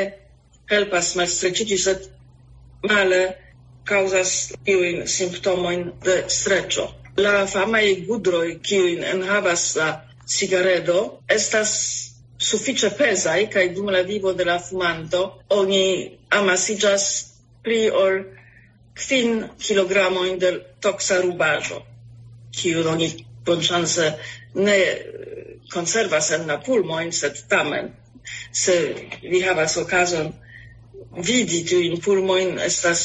[0.72, 2.08] helpas malstrecigi, sed
[2.90, 3.24] male
[3.86, 6.88] causas iuin simptomoin de streccio.
[7.22, 9.90] La famaj gudroj, kiujn enhavas la
[10.26, 11.74] cigaredo, estas
[12.44, 15.84] sufiĉe pezaj kaj dum la vivo de la fumanto oni
[16.30, 17.06] amasigas
[17.64, 18.18] pli ol
[18.98, 21.82] kvin kilogramojn de toksa rubaĵo,
[22.58, 23.12] kiun oni
[23.68, 24.10] chance
[24.56, 24.78] ne
[25.74, 27.92] konservas en la pulmojn, sed tamen
[28.52, 28.76] se
[29.22, 30.34] vi havas okazon
[31.18, 33.02] vidi tiujn pulmojn estas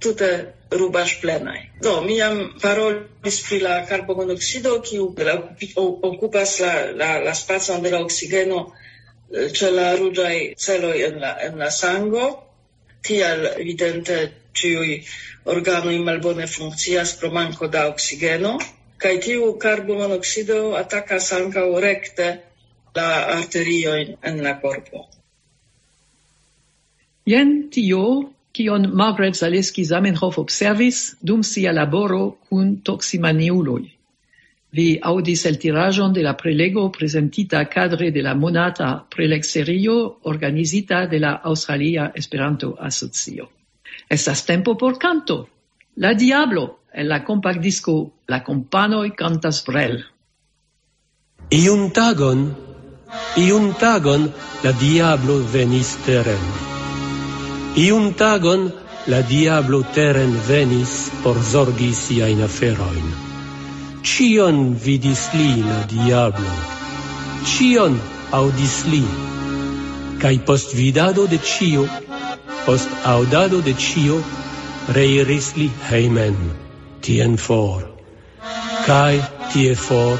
[0.00, 0.30] tute
[0.70, 1.60] rubas plenai.
[1.82, 5.36] Do, mi jam parolis pri la carbomonoxido, kiu la,
[6.10, 8.72] okupas la, la, la spacon de la oxigeno
[9.52, 12.26] ce eh, la rugiai celoi en la, en la sango,
[13.02, 15.02] tial evidente ciui
[15.44, 18.56] organoi malbone funkcias pro manco da oxigeno,
[18.98, 22.28] kai tiu carbomonoxido attacas ankaŭ rekte
[22.96, 25.06] la arterioin en la corpo.
[27.26, 33.84] Jen tio kion Margaret Zaleski Zamenhof observis dum sia laboro cun toximaniuloi.
[34.76, 41.20] Vi audis el tirajon de la prelego prezentita cadre de la monata prelegserio organizita de
[41.20, 43.48] la Australia Esperanto-Asocio.
[44.08, 45.48] Estas tempo por canto.
[45.96, 50.04] La diablo en la kompakdisko La kompanoj Cantas brel.
[51.50, 52.48] Iun tagon,
[53.36, 54.32] iun tagon
[54.64, 56.75] la diablo venis teren.
[57.76, 58.70] Iun tagon
[59.12, 63.10] la diablo teren venis por zorgi siain aferoin.
[64.00, 66.54] Cion vidis li la diablo,
[67.44, 67.98] cion
[68.32, 69.02] audis li,
[70.22, 71.84] cae post vidado de cio,
[72.64, 74.22] post audado de cio,
[74.96, 76.40] reiris li heimen,
[77.04, 77.84] tien for,
[78.88, 79.20] cae
[79.52, 80.16] tie for,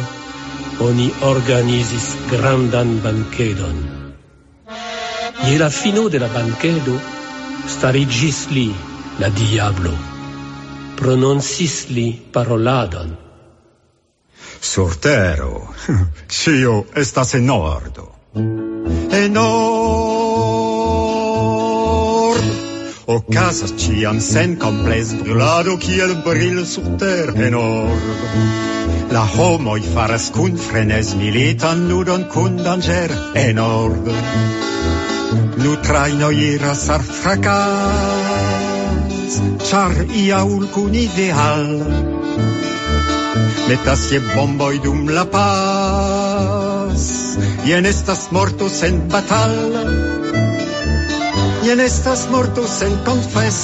[0.84, 3.84] oni organizis grandan bankedon.
[5.46, 7.00] Je la fino de la bankedo,
[7.66, 8.74] starigis li
[9.18, 9.92] la diablo,
[10.96, 13.16] prononcis li paroladon.
[14.60, 15.74] Sur tero,
[16.28, 18.12] scio estas en ordo.
[19.16, 19.56] En ord,
[23.06, 28.04] ocasas ciam sen comples brulado kiel bril sur ter en ord.
[29.10, 34.04] La homoj faras kun frenes militan nudon kun danger en ord.
[35.62, 37.62] l'Ukraina ira sar fracas,
[39.68, 41.66] char iaul cun ideal.
[43.68, 47.02] Metasie bomboi dum la paz,
[47.66, 49.56] ien estas mortus en batal,
[51.66, 53.58] ien estas mortus en confes,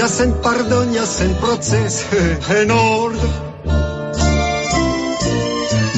[0.00, 2.04] ja sen pardon, ja sen proces,
[2.58, 3.51] en ordre.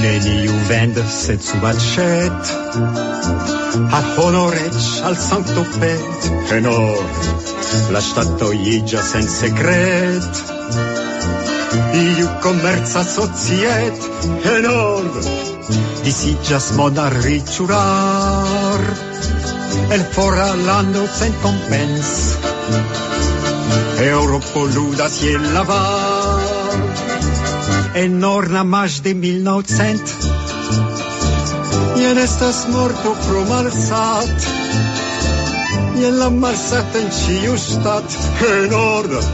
[0.04, 2.50] Neni ju vend se cubacet
[3.98, 4.76] Ar honorec
[5.08, 6.80] al sancto pet no,
[7.94, 10.42] La stato igia sen secret.
[12.02, 14.04] Iu commerza societ
[14.44, 15.08] Tenor
[16.04, 18.80] Disigas monar ricurar
[19.90, 22.12] El fora lando sen compens
[24.04, 26.13] Europoludas je lavar.
[27.94, 30.12] enornamas de 1900
[31.96, 34.48] Jen estas morto pro malsat
[36.00, 38.18] Jen la malsat en ciu stat
[38.50, 39.24] enorna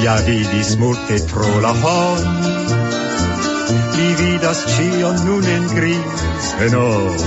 [0.00, 2.22] Ja vidis multe tro la hon.
[3.96, 7.18] Li vidas cion nun en gris enor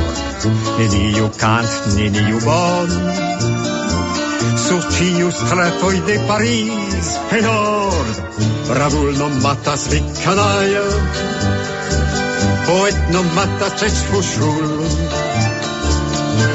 [0.79, 2.95] Neniu cant, neniu bon.
[4.65, 10.81] Sur ciu stratoi de Paris enor bravulno mata slikanaje,
[12.67, 14.83] poetno mata čečku šul.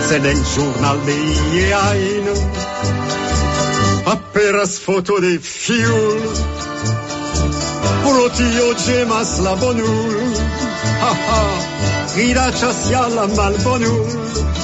[0.09, 0.99] Zelen žurnal
[1.53, 2.27] je ein,
[4.07, 6.21] aperas foto de fiul,
[8.03, 10.35] protio džema slabonul,
[11.01, 11.43] ha ah, ha,
[12.17, 14.07] ridaccia siala malbonul,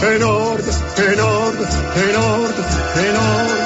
[0.03, 0.67] e nord,
[0.99, 1.61] e nord,
[1.97, 2.59] e nord,
[2.97, 3.64] e nord.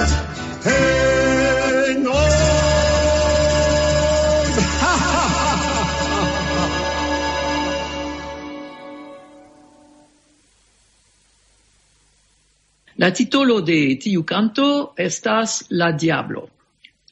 [13.09, 16.43] La titolo de tiu canto estas La Diablo.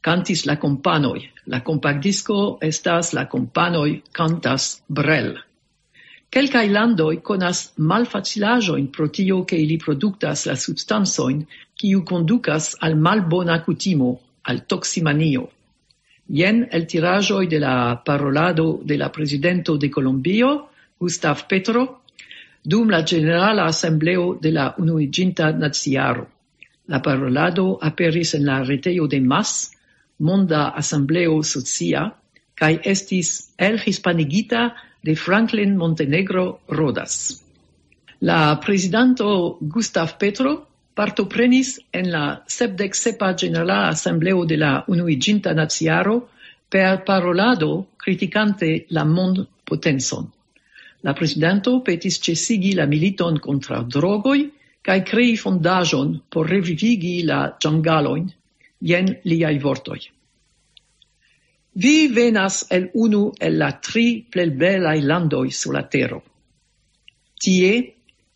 [0.05, 1.23] Cantis la companoi.
[1.49, 5.31] La compacdisco estas La companoi cantas Brel.
[6.29, 11.47] Quelcae landoi conas malfacilajoin pro tio che ili productas la substansoin
[11.81, 15.49] quiu conducas al malbona cutimo, al toximanio.
[16.29, 20.69] Jen el tirajoi de la parolado de la presidento de Colombio,
[21.01, 22.03] Gustav Petro,
[22.67, 26.27] dum la Generala Assembleo de la unuiginta naziaro.
[26.89, 29.71] La parolado aperis en la reteio de MAS,
[30.19, 32.13] Monda Assembleo Socia,
[32.55, 37.45] cae estis el hispanigita de Franklin Montenegro Rodas.
[38.21, 39.23] La presidente
[39.61, 46.31] Gustav Petro partoprenis en la 77a Generala Assembleo de la Unuiginta Naziaro
[46.69, 50.33] per parolado criticante la mond potenson.
[51.07, 54.49] La presidento petis cesigi la militon contra drogoi
[54.87, 58.27] cae crei fondaĵon por revivigi la giangaloin.
[58.91, 60.01] Jen liai vortoi.
[61.83, 66.23] Vi venas el unu el la tri plel belai landoi sur la tero.
[67.41, 67.73] Tie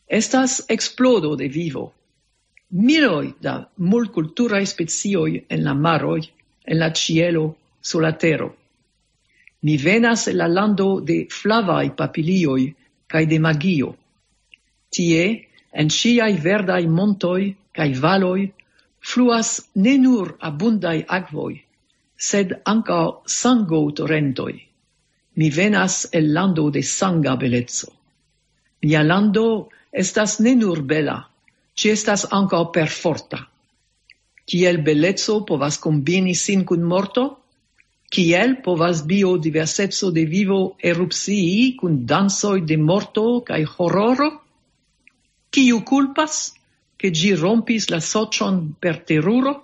[0.07, 1.85] estas explodo de vivo.
[2.71, 6.23] Miloi da multculturae spezioi en la maroi,
[6.65, 8.55] en la cielo, sur la tero.
[9.63, 12.75] Ni venas el la lando de flavai papilioi
[13.07, 13.97] cae de magio.
[14.91, 15.25] Tie,
[15.73, 18.49] en sciai verdai montoi cae valoi,
[19.01, 21.61] fluas ne nur abundai agvoi,
[22.17, 24.57] sed anca sango torrentoi.
[25.37, 27.93] Mi venas el lando de sanga belezzo.
[28.83, 31.29] Mia lando estas ne nur bella,
[31.75, 33.47] ci estas anca perforta.
[34.45, 37.40] Kiel belezzo povas combini sin cun morto?
[38.11, 44.31] kiel povas biodiversetso de vivo erupsii cun dansoi de morto cae horroro?
[45.51, 46.53] Kiu culpas
[46.99, 49.55] che gi rompis la socion per teruro?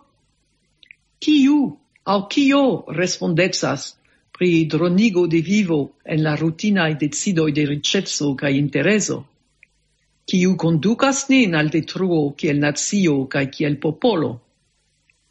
[1.19, 1.59] Kiu
[2.05, 3.97] au kio respondezas
[4.31, 9.25] pri dronigo de vivo en la rutina e decidoi de ricetso kaj intereso?
[10.27, 14.31] Kiu conducas nin al detruo kiel nazio kaj kiel popolo?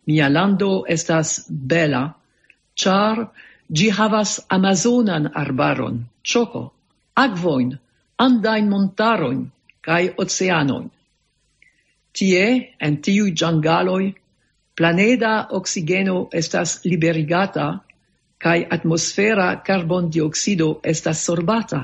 [0.07, 2.03] Mia lando estas bela,
[2.75, 3.17] char
[3.77, 6.63] gi havas amazonan arbaron, choco,
[7.15, 7.69] agvoin,
[8.17, 9.41] andain montaroin,
[9.81, 10.89] cae oceanoin.
[12.15, 12.45] Tie,
[12.79, 14.13] en tiui giangaloi,
[14.75, 17.67] planeda oxigeno estas liberigata,
[18.37, 21.81] cae atmosfera carbon dioxido estas sorbata.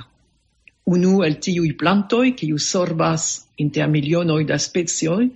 [0.86, 5.30] Unu el tiui plantoi, kiu sorbas inter milionoi da spezioi,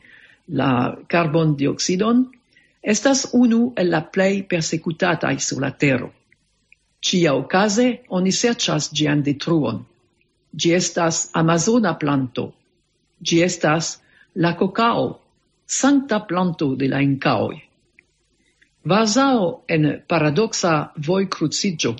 [0.59, 0.71] la
[1.07, 2.25] carbon dioxidon,
[2.85, 6.11] estas unu el la plei persecutatai sur la tero.
[7.01, 9.85] Cia ocase oni serchas gian detruon.
[10.53, 12.53] Gi estas Amazona planto.
[13.21, 13.99] Gi estas
[14.35, 15.19] la cocao,
[15.65, 17.57] sancta planto de la incaoi.
[18.85, 21.95] Vasao en paradoxa voi crucigio,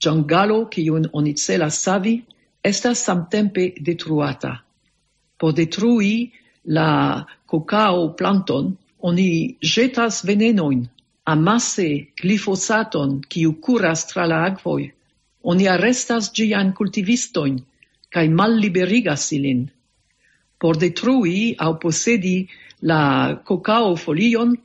[0.00, 2.24] giangalo cion oni celas savi,
[2.62, 4.64] estas samtempe detruata.
[5.38, 6.32] Por detrui
[6.64, 10.88] la cocao planton, oni jetas venenoin,
[11.24, 11.88] amasse
[12.20, 14.90] glifosaton, kiu curas tra la agvoi,
[15.42, 17.58] oni arrestas gian cultivistoin,
[18.10, 19.68] cae malliberigas ilin.
[20.58, 22.48] Por detrui au possedi
[22.82, 24.56] la cocao folion,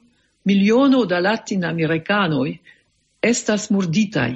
[0.45, 2.59] miliono da latinamericanoi
[3.21, 4.33] estas murditai,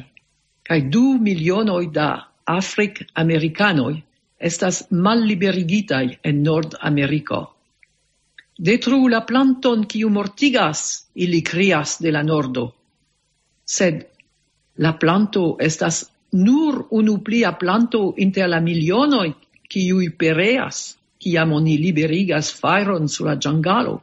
[0.63, 2.09] cae du milionoi da
[2.45, 4.03] afric-americanoi
[4.39, 7.56] estas malliberigitai en Nord-Americo.
[8.57, 12.71] Detru la planton quiu mortigas, ili crias de la nordo.
[13.65, 14.05] Sed
[14.77, 19.33] la planto estas nur unu plia planto inter la milionoi
[19.69, 24.01] quiui pereas, kiam oni liberigas fairon sur la ĝangalo.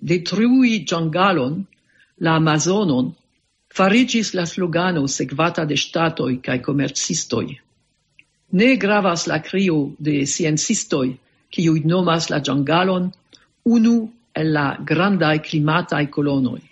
[0.00, 1.64] Detrui ĝangalon,
[2.18, 3.14] la Amazonon,
[3.70, 7.58] farigis la slogano segvata de statoi cae comercistoi.
[8.52, 11.14] Ne gravas la crio de sciencistoi,
[11.50, 13.12] kiuj nomas la giangalon,
[13.64, 16.62] unu el la grandai climatai colonoi.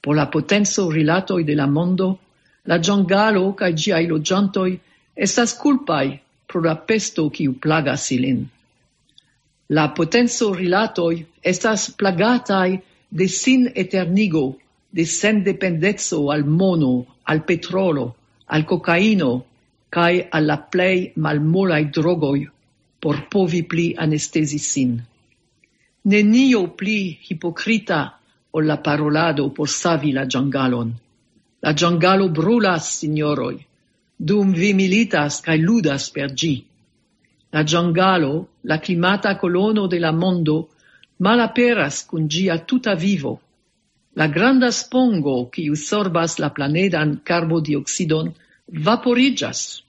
[0.00, 2.18] Po la potenzo rilatoi de la mondo,
[2.64, 4.80] la giangalo cae giai logiantoi
[5.14, 8.40] estas culpai pro la pesto quiu plagas ilin.
[9.68, 14.58] La potenzo rilatoi estas plagatai de sin eternigo,
[14.90, 18.14] de sen dependezzo al mono, al petrolo,
[18.46, 19.44] al cocaino,
[19.90, 22.48] cae alla plei malmolai drogoi
[23.00, 25.02] por povi pli anestesi sin
[26.06, 28.18] nenio pli hipocrita
[28.50, 30.92] o la parolado por savi la giangalon.
[31.60, 33.58] La giangalo brulas, signoroi,
[34.16, 36.64] dum vi militas cae ludas per gi.
[37.50, 40.68] La giangalo, la climata colono de la mondo,
[41.18, 43.40] malaperas cun gia tuta vivo.
[44.14, 48.32] La granda spongo, qui usorbas la planedan carbodioxidon
[48.66, 49.82] vaporigas.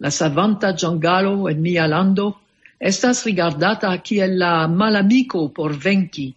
[0.00, 2.43] La savanta giangalo en mia lando
[2.84, 6.34] estas rigardata kiel la malamico por venki,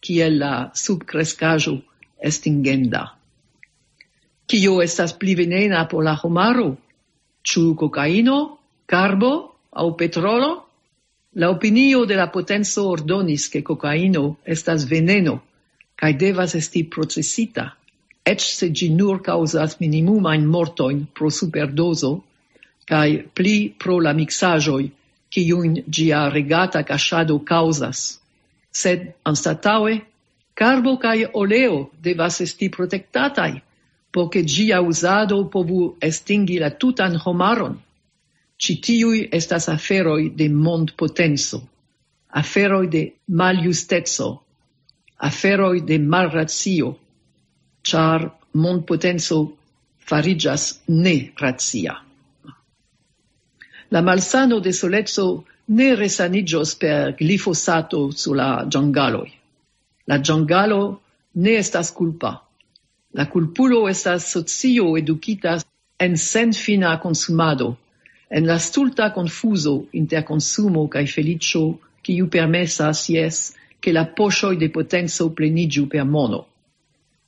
[0.00, 1.74] kiel la subcrescajo
[2.28, 3.02] estingenda.
[4.48, 6.70] Kio estas pli venena por la homaro?
[7.44, 8.38] Ĉu cocaino,
[8.86, 9.32] carbo
[9.70, 10.48] au petrolo?
[11.34, 15.34] La opinio de la potenzo ordonis che cocaino estas veneno,
[15.94, 17.66] cae devas esti processita,
[18.24, 22.14] ec se gi nur causas minimumain mortoin pro superdoso,
[22.88, 24.88] cae pli pro la mixajoi
[25.30, 28.20] kiun gia regata cachado causas.
[28.72, 30.02] Sed, anstataue,
[30.54, 33.62] carbo cae oleo devas esti protectatai,
[34.12, 37.78] poche gia usado povu estingi la tutan homaron.
[38.58, 41.62] Citiui estas aferoi de mond potenso,
[42.28, 44.28] aferoi de maliustezzo,
[45.16, 46.98] aferoi de malrazio,
[47.82, 49.56] char mond potenso
[49.98, 52.09] farigas ne razia.
[53.90, 59.32] La malsano de solezzo ne resanigios per glifosato su la giangaloi.
[60.06, 61.00] La giangalo
[61.34, 62.46] ne estas culpa.
[63.12, 65.58] La culpulo estas socio educita
[65.98, 67.76] en sen fina consumado,
[68.30, 71.80] en la stulta confuso inter consumo cae felicio
[72.10, 76.46] u permessas, yes, che la pochoi de potenzo plenigiu per mono.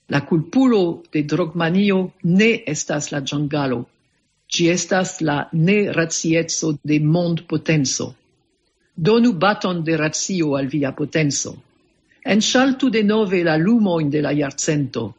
[0.09, 3.87] La culpulo de drogmanio ne estas la giangalo,
[4.53, 8.15] ci estas la ne razietso de mond potenzo.
[8.95, 11.55] Donu baton de razio al via potenzo.
[12.25, 15.15] Ensaltu de nove la lumoin de la iarcento.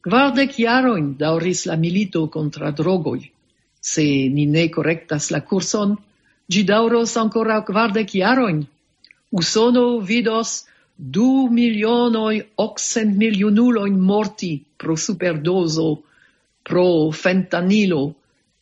[0.00, 3.30] Quardec iaroin dauris la milito contra drogoi.
[3.80, 4.02] Se
[4.32, 5.96] ni ne correctas la curson,
[6.48, 8.64] gi dauros ancora quardec iaroin.
[9.30, 10.64] Usono vidos
[10.96, 16.02] du milionoi oxent milionuloin morti pro superdoso,
[16.64, 18.14] pro fentanilo,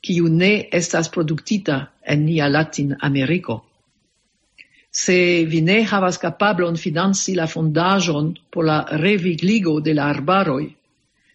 [0.04, 3.62] quiu ne estas produktita en nia Latin Ameriko.
[4.90, 5.16] Se
[5.50, 10.68] vi ne havas capablon financi la fondaĵon por la revigligo de la arbaroj,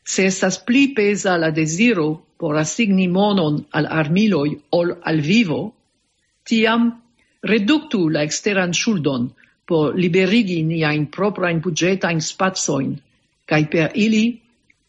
[0.05, 2.07] se estas pli pesa la desiro
[2.39, 5.59] por assigni monon al armiloj ol al vivo,
[6.47, 6.87] tiam
[7.51, 9.27] reductu la exteran ŝuldon
[9.69, 12.95] por liberigi niajn proprajn budĝetajn spacojn
[13.49, 14.23] kaj per ili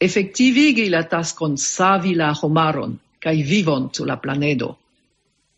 [0.06, 4.76] effectivigi la tascon savi la homaron kai vivon su la planedo.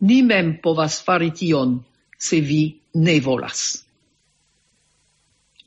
[0.01, 1.79] Ni mem povas fari tion,
[2.19, 2.63] se vi
[2.95, 3.85] ne volas.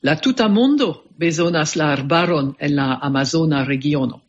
[0.01, 4.21] La tuta mondo bezonas la arbaron en la Amazona regiono.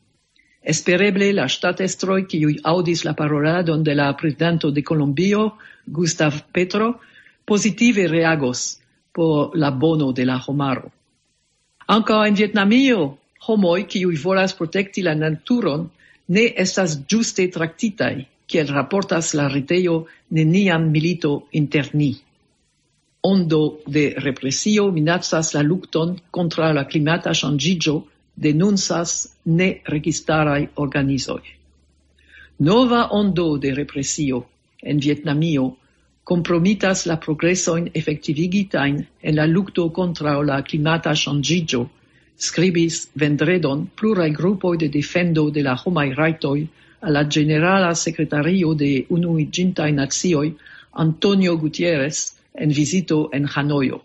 [0.63, 7.01] Espereble la ŝtatestroj qui audis la paroladon de la presidento de Kolombio, Gustav Petro,
[7.45, 8.81] positive reagos
[9.13, 10.91] por la bono de la homaro.
[11.87, 15.91] Anca en Vietnamio, homoi qui volas protekti la naturon
[16.29, 22.15] ne estas giuste tractitai, kiel raportas la retejo neniam milito inter ni.
[23.23, 27.97] Ondo de represio minacas la lucton contra la klimata ŝanĝiĝo
[29.47, 31.43] ne registarai organizoi.
[32.59, 34.45] Nova ondo de represio
[34.83, 35.77] en Vietnamio
[36.25, 41.89] compromitas la progresoin effectivigitain en la lucto contra la climata changigio
[42.37, 46.67] scribis vendredon plurai gruppoi de defendo de la homai raitoi
[47.01, 50.55] alla generala secretario de Unuiĝintaj nazioi
[50.93, 54.01] Antonio Gutierrez en visito en Hanoio.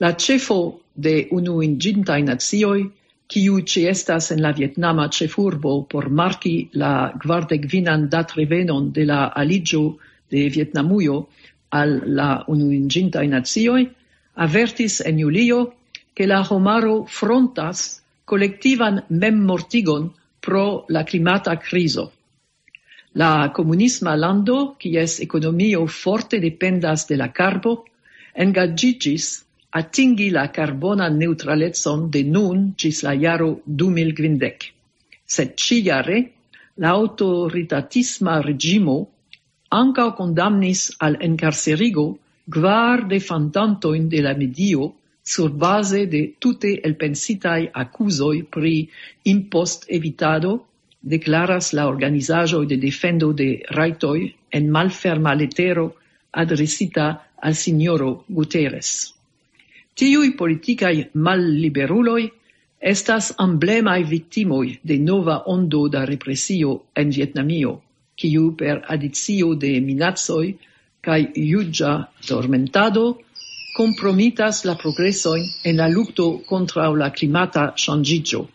[0.00, 2.86] La cefo de Unuiĝintaj nazioi
[3.30, 9.98] kiu ci estas en la Vietnama cefurbo por marki la kvardekvinan datrevenon de la aligio
[10.30, 11.26] de Vietnamuio
[11.70, 13.86] al la Unuiĝintaj nazioi,
[14.34, 15.60] avertis en julio
[16.20, 22.12] che la homaro frontas collettivan memmortigon pro la climata criso.
[23.12, 27.86] La comunisma lando, kies economio forte dependas de la carbo,
[28.34, 34.68] engagigis atingi la carbona neutralezzon de nun gis la jaro 2020.
[35.24, 36.20] Sed ciare,
[36.74, 39.08] la autoritatisma regimo
[39.70, 42.10] anca condamnis al encarcerigo
[42.44, 48.88] gvar defantantoin de la medio sur base de tute elpensitai accusoi pri
[49.24, 50.66] impost evitado,
[51.00, 55.94] declaras la organizajo de defendo de raitoi en malferma letero
[56.30, 57.06] adresita
[57.40, 59.14] al signoro Guterres.
[59.94, 62.30] Tiui politicai malliberuloi
[62.80, 67.80] estas emblemai victimoi de nova ondo da represio en Vietnamio,
[68.16, 70.56] quiu per adizio de minatsoi
[71.00, 73.18] cae iugia tormentado
[73.74, 78.48] compromitas la progreso en la lucto contra la climata changigio,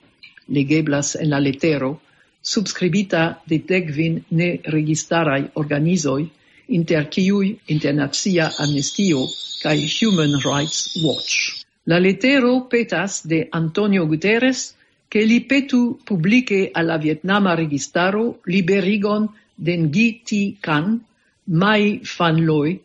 [0.48, 2.02] legeblas en la letero,
[2.42, 6.30] subscribita de decvin ne registarai organizoi,
[6.68, 9.26] inter ciui internazia amnestio
[9.62, 11.66] cae Human Rights Watch.
[11.86, 14.76] La letero petas de Antonio Guterres
[15.08, 21.00] che li petu publice alla Vietnama registaro liberigon den Gi Ti Kan,
[21.46, 22.82] Mai Phan Loi,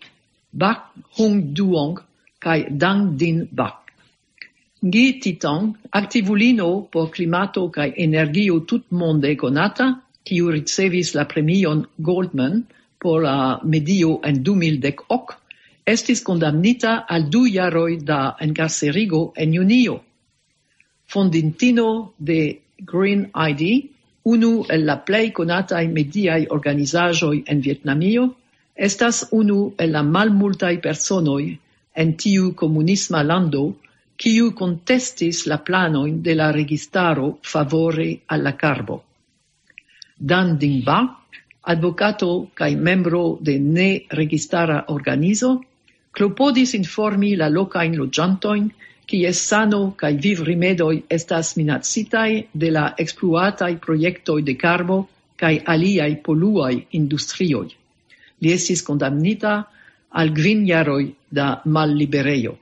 [0.51, 1.99] Bak Hung Duong,
[2.41, 3.76] kai Dang Din Bak.
[4.93, 9.86] Gi Titong, activulino por climato kai energio tutmonde konata,
[10.24, 12.64] kiu ricevis la premion Goldman
[12.99, 15.36] por la medio en 2010 ok,
[15.84, 20.01] estis condamnita al du jaroj da encarcerigo en junio.
[21.07, 23.62] Fondintino de Green ID,
[24.24, 28.30] unu el la plej konataj mediaj organizaĵoj en Vjetnamio,
[28.74, 31.43] estas unu el la malmultaj personoj
[31.95, 33.76] en tiu comunisma lando,
[34.20, 39.03] kiu contestis la planoin de la registaro favore alla carbo.
[40.16, 40.99] Dan Dingba,
[41.62, 45.61] advocato cae membro de ne registara organizo,
[46.12, 48.68] clopodis informi la locain logiantoin
[49.07, 56.16] kies sano cae viv rimedoi estas minacitai de la expluatai proiectoi de carbo cae aliai
[56.22, 57.68] poluai industrioi.
[58.41, 59.55] Li estis condamnita
[60.11, 62.59] al gvin jaroi da malliberejo.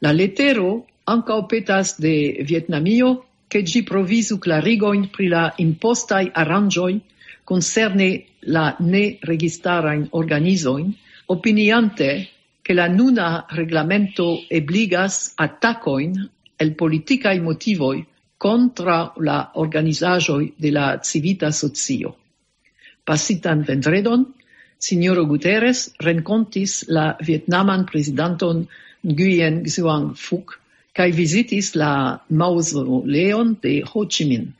[0.00, 7.00] La letero anca opetas de Vietnamio che gi provisu clarigoin pri la impostai arrangioi
[7.44, 10.92] concerne la ne registarain organizoin,
[11.26, 12.28] opiniante
[12.62, 18.04] che la nuna reglamento ebligas attacoin el politicae motivoi
[18.36, 22.16] contra la organizajoi de la civita socio.
[23.04, 24.34] Pasitan vendredon,
[24.78, 28.66] signoro Guterres rencontis la vietnaman presidenton
[29.04, 30.58] Nguyen Xuan Phuc
[30.92, 34.52] cae visitis la mausoleon de Ho Chi Minh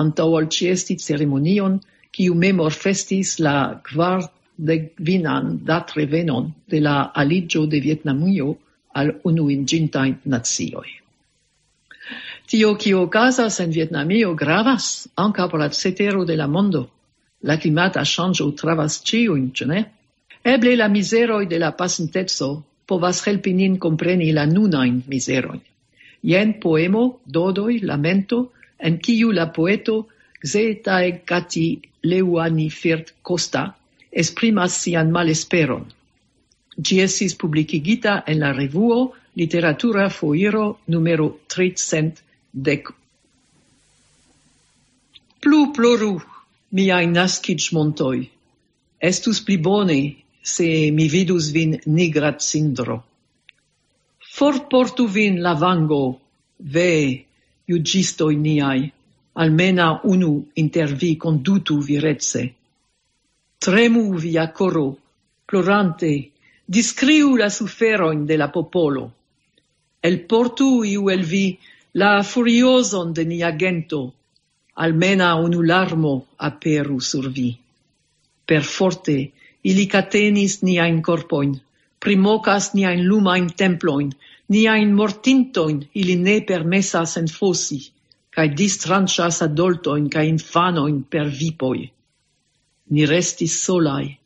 [0.00, 1.80] antaŭ al ceremonion
[2.12, 4.20] kiu memor festis la kvar
[4.56, 8.56] de vinan datrevenon de la aligio de Vietnamujo
[8.94, 10.90] al unuingintain nazioi.
[12.50, 16.90] Tio quio casas en Vietnamio gravas anca por la cetero de la mondo.
[17.42, 19.84] La climata shangio travas ciuin, ce ne?
[20.44, 22.50] Eble la miseroi de la pasintezzo
[22.86, 25.60] povas helpi nin compreni la nunain miseroi.
[26.22, 30.08] Yen poemo, dodoi, lamento, en kiu la poeto
[30.42, 33.74] Xetae Gati Leuani Firt Costa
[34.10, 35.84] esprimas sian malesperon.
[36.76, 42.22] Gi esis publicigita en la revuo Literatura Foiro numero 300
[42.52, 42.90] dec.
[45.40, 46.14] Plu ploru!
[46.70, 48.30] miai nascic montoi.
[49.10, 50.00] Estus pli bone
[50.42, 53.02] se mi vidus vin nigra cindro.
[54.18, 56.20] Forportu vin la vango,
[56.58, 57.24] ve,
[57.66, 58.92] iugistoi niai,
[59.42, 62.44] almena unu inter vi condutu virezze.
[63.58, 64.86] Tremu via coro,
[65.46, 66.30] plorante,
[66.64, 69.10] discriu la suferoin de la popolo.
[70.00, 71.58] El portu iu el vi
[71.94, 74.14] la furioson de nia gento,
[74.76, 77.50] almena unu larmo aperu sur vi.
[78.46, 79.30] Per forte,
[79.64, 81.54] ili catenis niain corpoin,
[82.00, 84.10] primocas niain lumain temploin,
[84.48, 87.80] niain mortintoin ili ne permessas enfosi,
[88.34, 91.90] cae distrancias adultoin cae infanoin per vipoi.
[92.90, 94.18] Ni restis solai,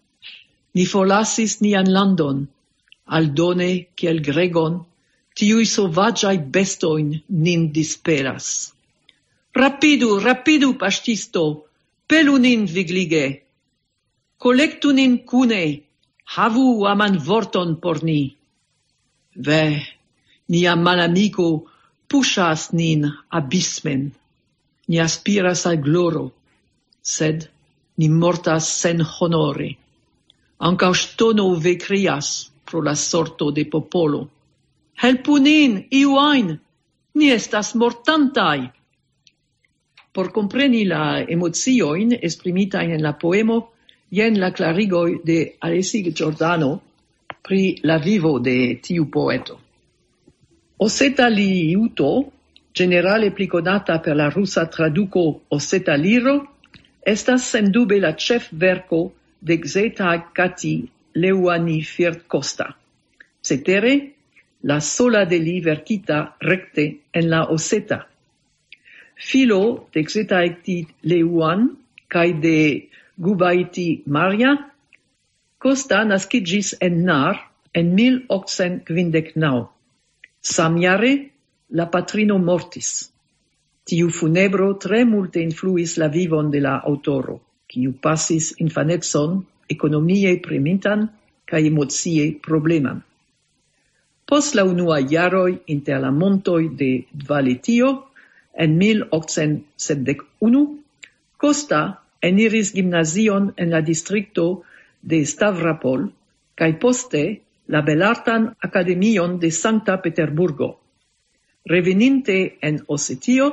[0.74, 2.46] ni folasis nian landon,
[3.06, 4.80] aldone, ciel gregon,
[5.36, 8.73] tiui sovagiai bestoin nin disperas.
[9.54, 11.66] Rapidu, rapidu, pastisto,
[12.08, 13.42] pelu nin viglige.
[14.36, 15.82] Collectu nin cune,
[16.34, 18.34] havu aman vorton por ni.
[19.36, 19.78] Ve,
[20.48, 21.70] nia malamico
[22.08, 24.12] pushas nin abismen.
[24.88, 26.32] Ni aspiras al gloro,
[27.00, 27.48] sed
[27.96, 29.70] ni mortas sen honore.
[30.58, 34.28] Anca stono ve crias pro la sorto de popolo.
[35.02, 36.18] Helpu nin, iu
[37.14, 38.73] ni estas mortantai.
[40.14, 43.56] Por compreni la emozioin esprimitain en la poemo,
[44.14, 46.70] jen la clarigoi de Alessi Giordano
[47.42, 49.58] pri la vivo de tiu poeto.
[50.78, 52.12] Oseta li iuto,
[52.72, 56.36] generale plicodata per la russa traduco Oseta Liro,
[57.02, 62.70] estas sendube la chef verco de Xeta Kati Leuani Fiert Costa.
[63.42, 64.14] Cetere,
[64.62, 68.04] la sola de li verkita recte en la Oseta,
[69.16, 71.68] filo de Xetaectit Leuan
[72.08, 72.58] kaj de
[73.16, 74.56] Gubaiti Maria,
[75.58, 77.38] Costa nascigis en Nar
[77.72, 79.66] en 1859.
[80.40, 81.12] Samiare
[81.70, 83.10] la patrino mortis.
[83.84, 89.40] Tiu funebro tre multe influis la vivon de la autoro kiu passis infanetson
[89.74, 91.08] economie premintan
[91.48, 93.00] kaj emocie probleman.
[94.24, 96.90] Pos la unua jaroj inter la montoi de
[97.28, 97.90] Valetio
[98.56, 100.66] en 1871,
[101.36, 101.80] Costa
[102.22, 104.62] eniris gimnazion en la distrikto
[105.02, 106.06] de Stavropol
[106.56, 107.24] kaj poste
[107.74, 110.70] la Belartan Akademion de Sankta Peterburgo.
[111.68, 113.50] Reveninte en Osetio,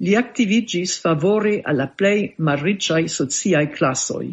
[0.00, 4.26] li activigis favore alla plej malriĉaj sociaj klasoj,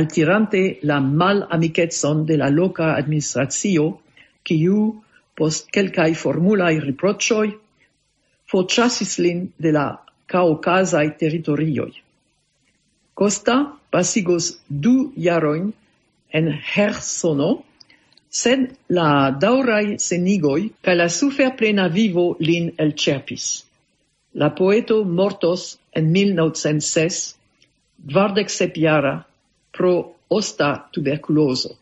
[0.00, 3.90] altirante la malamikecon de la loka administracio,
[4.42, 4.80] kiu
[5.38, 7.46] post kelkaj formulaj riproĉoj
[8.54, 9.86] forĉasis lin de la
[10.30, 11.92] kaokazaj territorioi.
[13.18, 13.56] Costa
[13.90, 14.94] pasigos du
[15.26, 15.72] jaroin
[16.38, 17.50] en Hersono,
[18.30, 18.66] sed
[18.98, 19.08] la
[19.44, 23.46] daurai senigoi ca la suferplena vivo lin el cerpis.
[24.34, 27.20] La poeto mortos en 1906,
[28.10, 29.14] dvardec sepiara,
[29.70, 29.94] pro
[30.28, 31.76] osta tuberculoso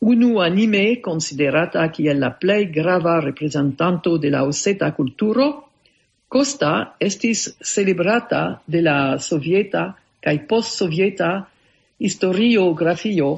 [0.00, 5.68] unu anime considerata kiel la plej grava reprezentanto de la oseta kulturo,
[6.28, 11.30] Costa estis celebrata de la sovieta kaj post-sovieta
[12.04, 13.30] historiografio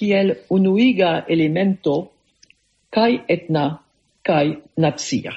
[0.00, 1.96] kiel unuiga elemento
[2.88, 3.66] kaj etna
[4.24, 4.46] kaj
[4.80, 5.34] nacia.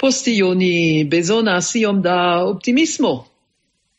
[0.00, 2.16] Postioni bezonas iom da
[2.48, 3.12] optimismo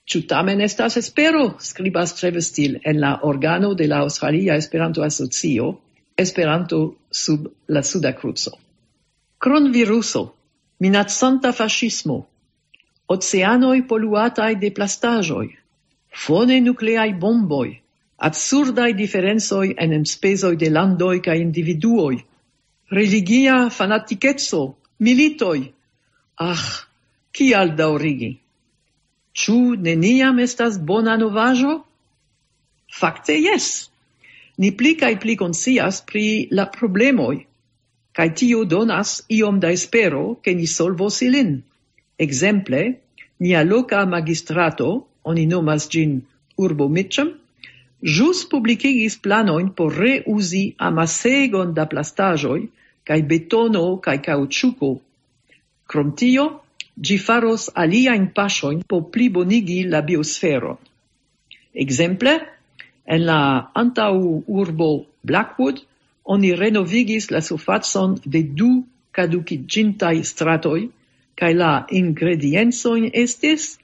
[0.07, 1.41] Ĉu tamen estas espero?
[1.59, 5.65] Skribas Trevestil en la organo de la Aŭstralia Esperanto-Asocio,
[6.23, 6.79] Esperanto
[7.11, 8.53] sub la Suda Kruco.
[9.37, 10.21] Kronviruso,
[10.79, 12.21] minacanta fascismo,
[13.17, 15.45] oceanoj poluataj de plastaĵoj,
[16.23, 17.67] fone nukleaj bomboj,
[18.31, 22.15] absurdaj diferencoj en enspezoj de landoj kaj individuoj,
[22.95, 24.65] religia fanatikeco,
[25.03, 25.59] militoj.
[26.47, 26.67] Ah,
[27.35, 28.37] kial daŭrigi?
[29.37, 31.73] Ĉu neniam estas bona novaĵo?
[32.99, 33.67] Fakte jes.
[34.57, 36.23] Ni pli kaj pli konscias pri
[36.59, 37.35] la problemoj,
[38.17, 41.51] kaj tio donas iom da espero ke ni solvos ilin.
[42.25, 42.81] Ekzemple,
[43.45, 44.89] nia loka magistrato,
[45.23, 46.17] oni nomas ĝin
[46.57, 47.29] urbo Mitcham,
[48.01, 52.59] ĵus publikigis planojn por reuzi amasegon da plastaĵoj
[53.07, 54.95] kaj betono kaj kaŭĉuko.
[55.87, 56.47] Krom tio,
[57.05, 58.31] Gi faros aliajn
[58.89, 60.77] po pli bonigi la biosfero.
[61.73, 62.33] Exemple,
[63.05, 65.77] en la antau urbo Blackwood
[66.25, 70.89] oni renovigis la surfacon de du caducigintai stratoi,
[71.37, 73.77] cae la ingredienzoin estis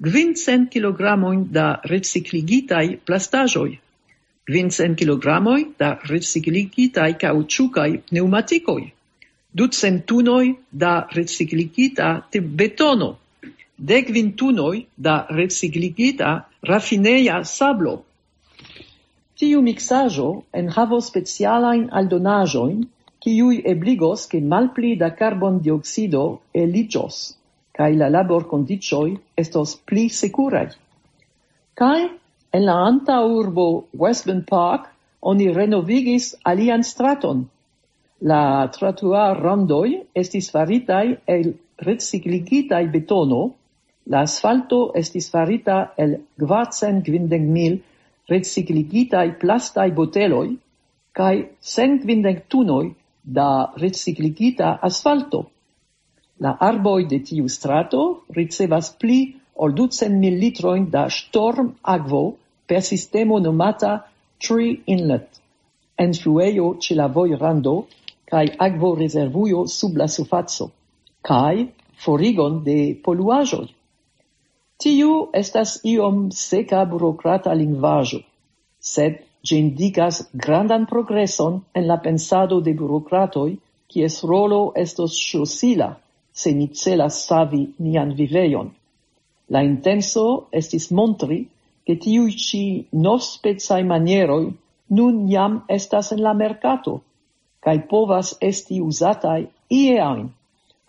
[0.00, 3.78] gvincent kilogramoin da recicligitai plastajoi,
[4.46, 5.26] 500 kg
[5.78, 8.92] da recicligitai cauciucai pneumaticoi,
[9.54, 12.08] ducentunoj da recikligita
[12.60, 13.16] betono,
[13.78, 16.32] dekvintunoj da recicligita
[16.62, 18.02] raffineia sablo.
[19.38, 22.82] Tiu mixajo en havo specialain aldonajoin,
[23.22, 27.22] kiuj ebligos che malpli da carbon dioxido eliĝos
[27.74, 30.68] cae la labor condicioi estos pli securai.
[31.74, 32.04] Cae,
[32.54, 33.66] en la antaŭurbo
[34.02, 34.90] Westbourne Park
[35.32, 37.46] oni renovigis alian straton–
[38.30, 41.50] La trottoir randoi estis faritai el
[41.86, 43.40] recicligitai betono,
[44.08, 47.74] la asfalto estis farita el gvarcen gvindeng mil
[48.32, 50.54] recicligitai plastai boteloi,
[51.12, 52.94] cae sen gvindeng tunoi
[53.36, 53.48] da
[53.82, 55.40] recicligita asfalto.
[56.40, 59.18] La arboi de tiu strato ricevas pli
[59.54, 62.22] ol ducent mil litroin da storm agvo
[62.66, 63.92] per sistemo nomata
[64.40, 65.28] Tree Inlet,
[65.98, 67.76] en flueio ce la vojrando,
[68.30, 70.70] kai agvo reservuio sub la sufaco
[71.30, 71.66] kaj
[72.04, 73.64] forigon de poluajo
[74.82, 78.18] Tiu estas iom seka burokrata lingvajo
[78.92, 83.50] sed ĝi indikas grandan progreson en la pensado de burokratoj,
[83.92, 85.88] kies rolo estos ŝlosila
[86.42, 88.70] se ni celas savi nian vivejon.
[89.54, 90.24] La intenso
[90.60, 91.40] estis montri
[91.86, 92.62] che tiu ci
[93.06, 94.46] nospecai manieroi
[94.98, 97.00] nun jam estas en la mercato,
[97.64, 99.42] kai povas esti usatai
[99.82, 100.26] ie ajn.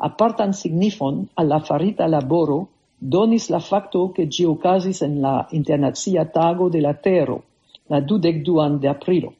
[0.07, 2.59] Apartan signifon al la farita laboro
[2.99, 7.37] donis la facto ke gi okazis en la Internacia Tago de la Tero,
[7.89, 9.33] la 22 de aprilo.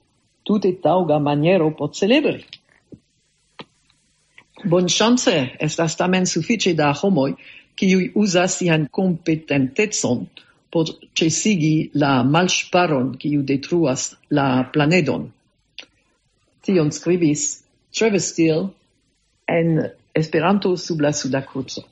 [0.43, 2.43] Tute tauga maniero pot celebri.
[4.65, 7.31] bon chance estas tamen suffice da homoj
[7.77, 10.25] kiuj usas sian competentetson
[10.71, 10.85] por
[11.17, 15.31] cesigi la malŝparon kiu detruas la planedon
[16.65, 17.63] tion scribis
[17.93, 18.69] Travis Steele
[19.47, 21.83] en Esperanto sub la Suda Cruzo.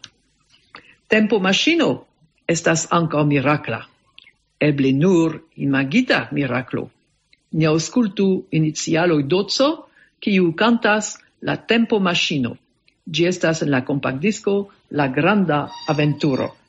[1.08, 2.06] Tempo machino
[2.48, 3.84] estas anca miracla,
[4.60, 6.90] eble nur imagita miraclo.
[7.52, 9.88] Ni auscultu inizialoi dozzo,
[10.20, 12.58] kiu cantas la tempo machino.
[13.06, 16.63] Gi estas en la compact disco La Granda Aventuro.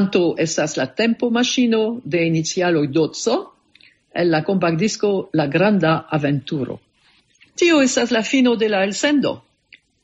[0.00, 3.34] canto estas la tempo maŝino de inizialo dozzo
[4.14, 6.78] el la compact disco La Granda Aventuro.
[7.54, 9.42] Tio estas la fino de la elsendo.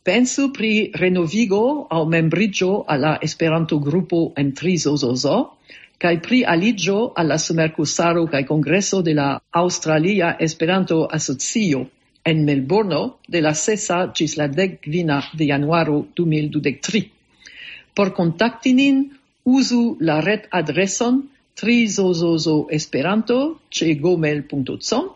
[0.05, 5.57] Pensu pri renovigo au membrigio alla Esperanto-grupo en Trizozozo,
[5.99, 11.87] kai pri aligio alla Sumercusaro kai Congresso de la Australia Esperanto Asocio
[12.23, 17.07] en Melbourne de la sesa gis la decvina de januaro 2023.
[17.95, 19.07] Por contacti nin,
[19.47, 25.15] usu la ret adreson trizozozo esperanto ce gomel.com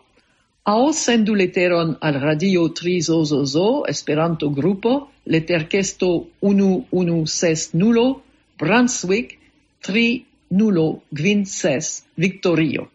[0.63, 8.21] au sendu leteron al radio trizozozo esperanto grupo leterkesto 1160 nulo
[8.57, 9.37] Brunswick
[9.81, 12.89] 3 nulo gvin ses Victorio.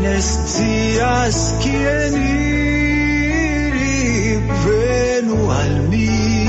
[0.00, 6.46] tienes días quien ir y ven al mí,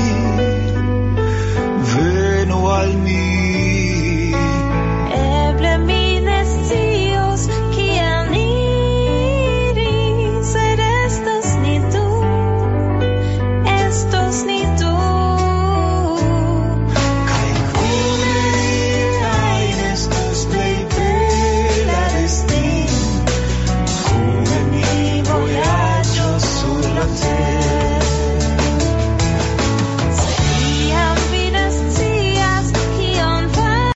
[1.94, 3.21] ven al mí.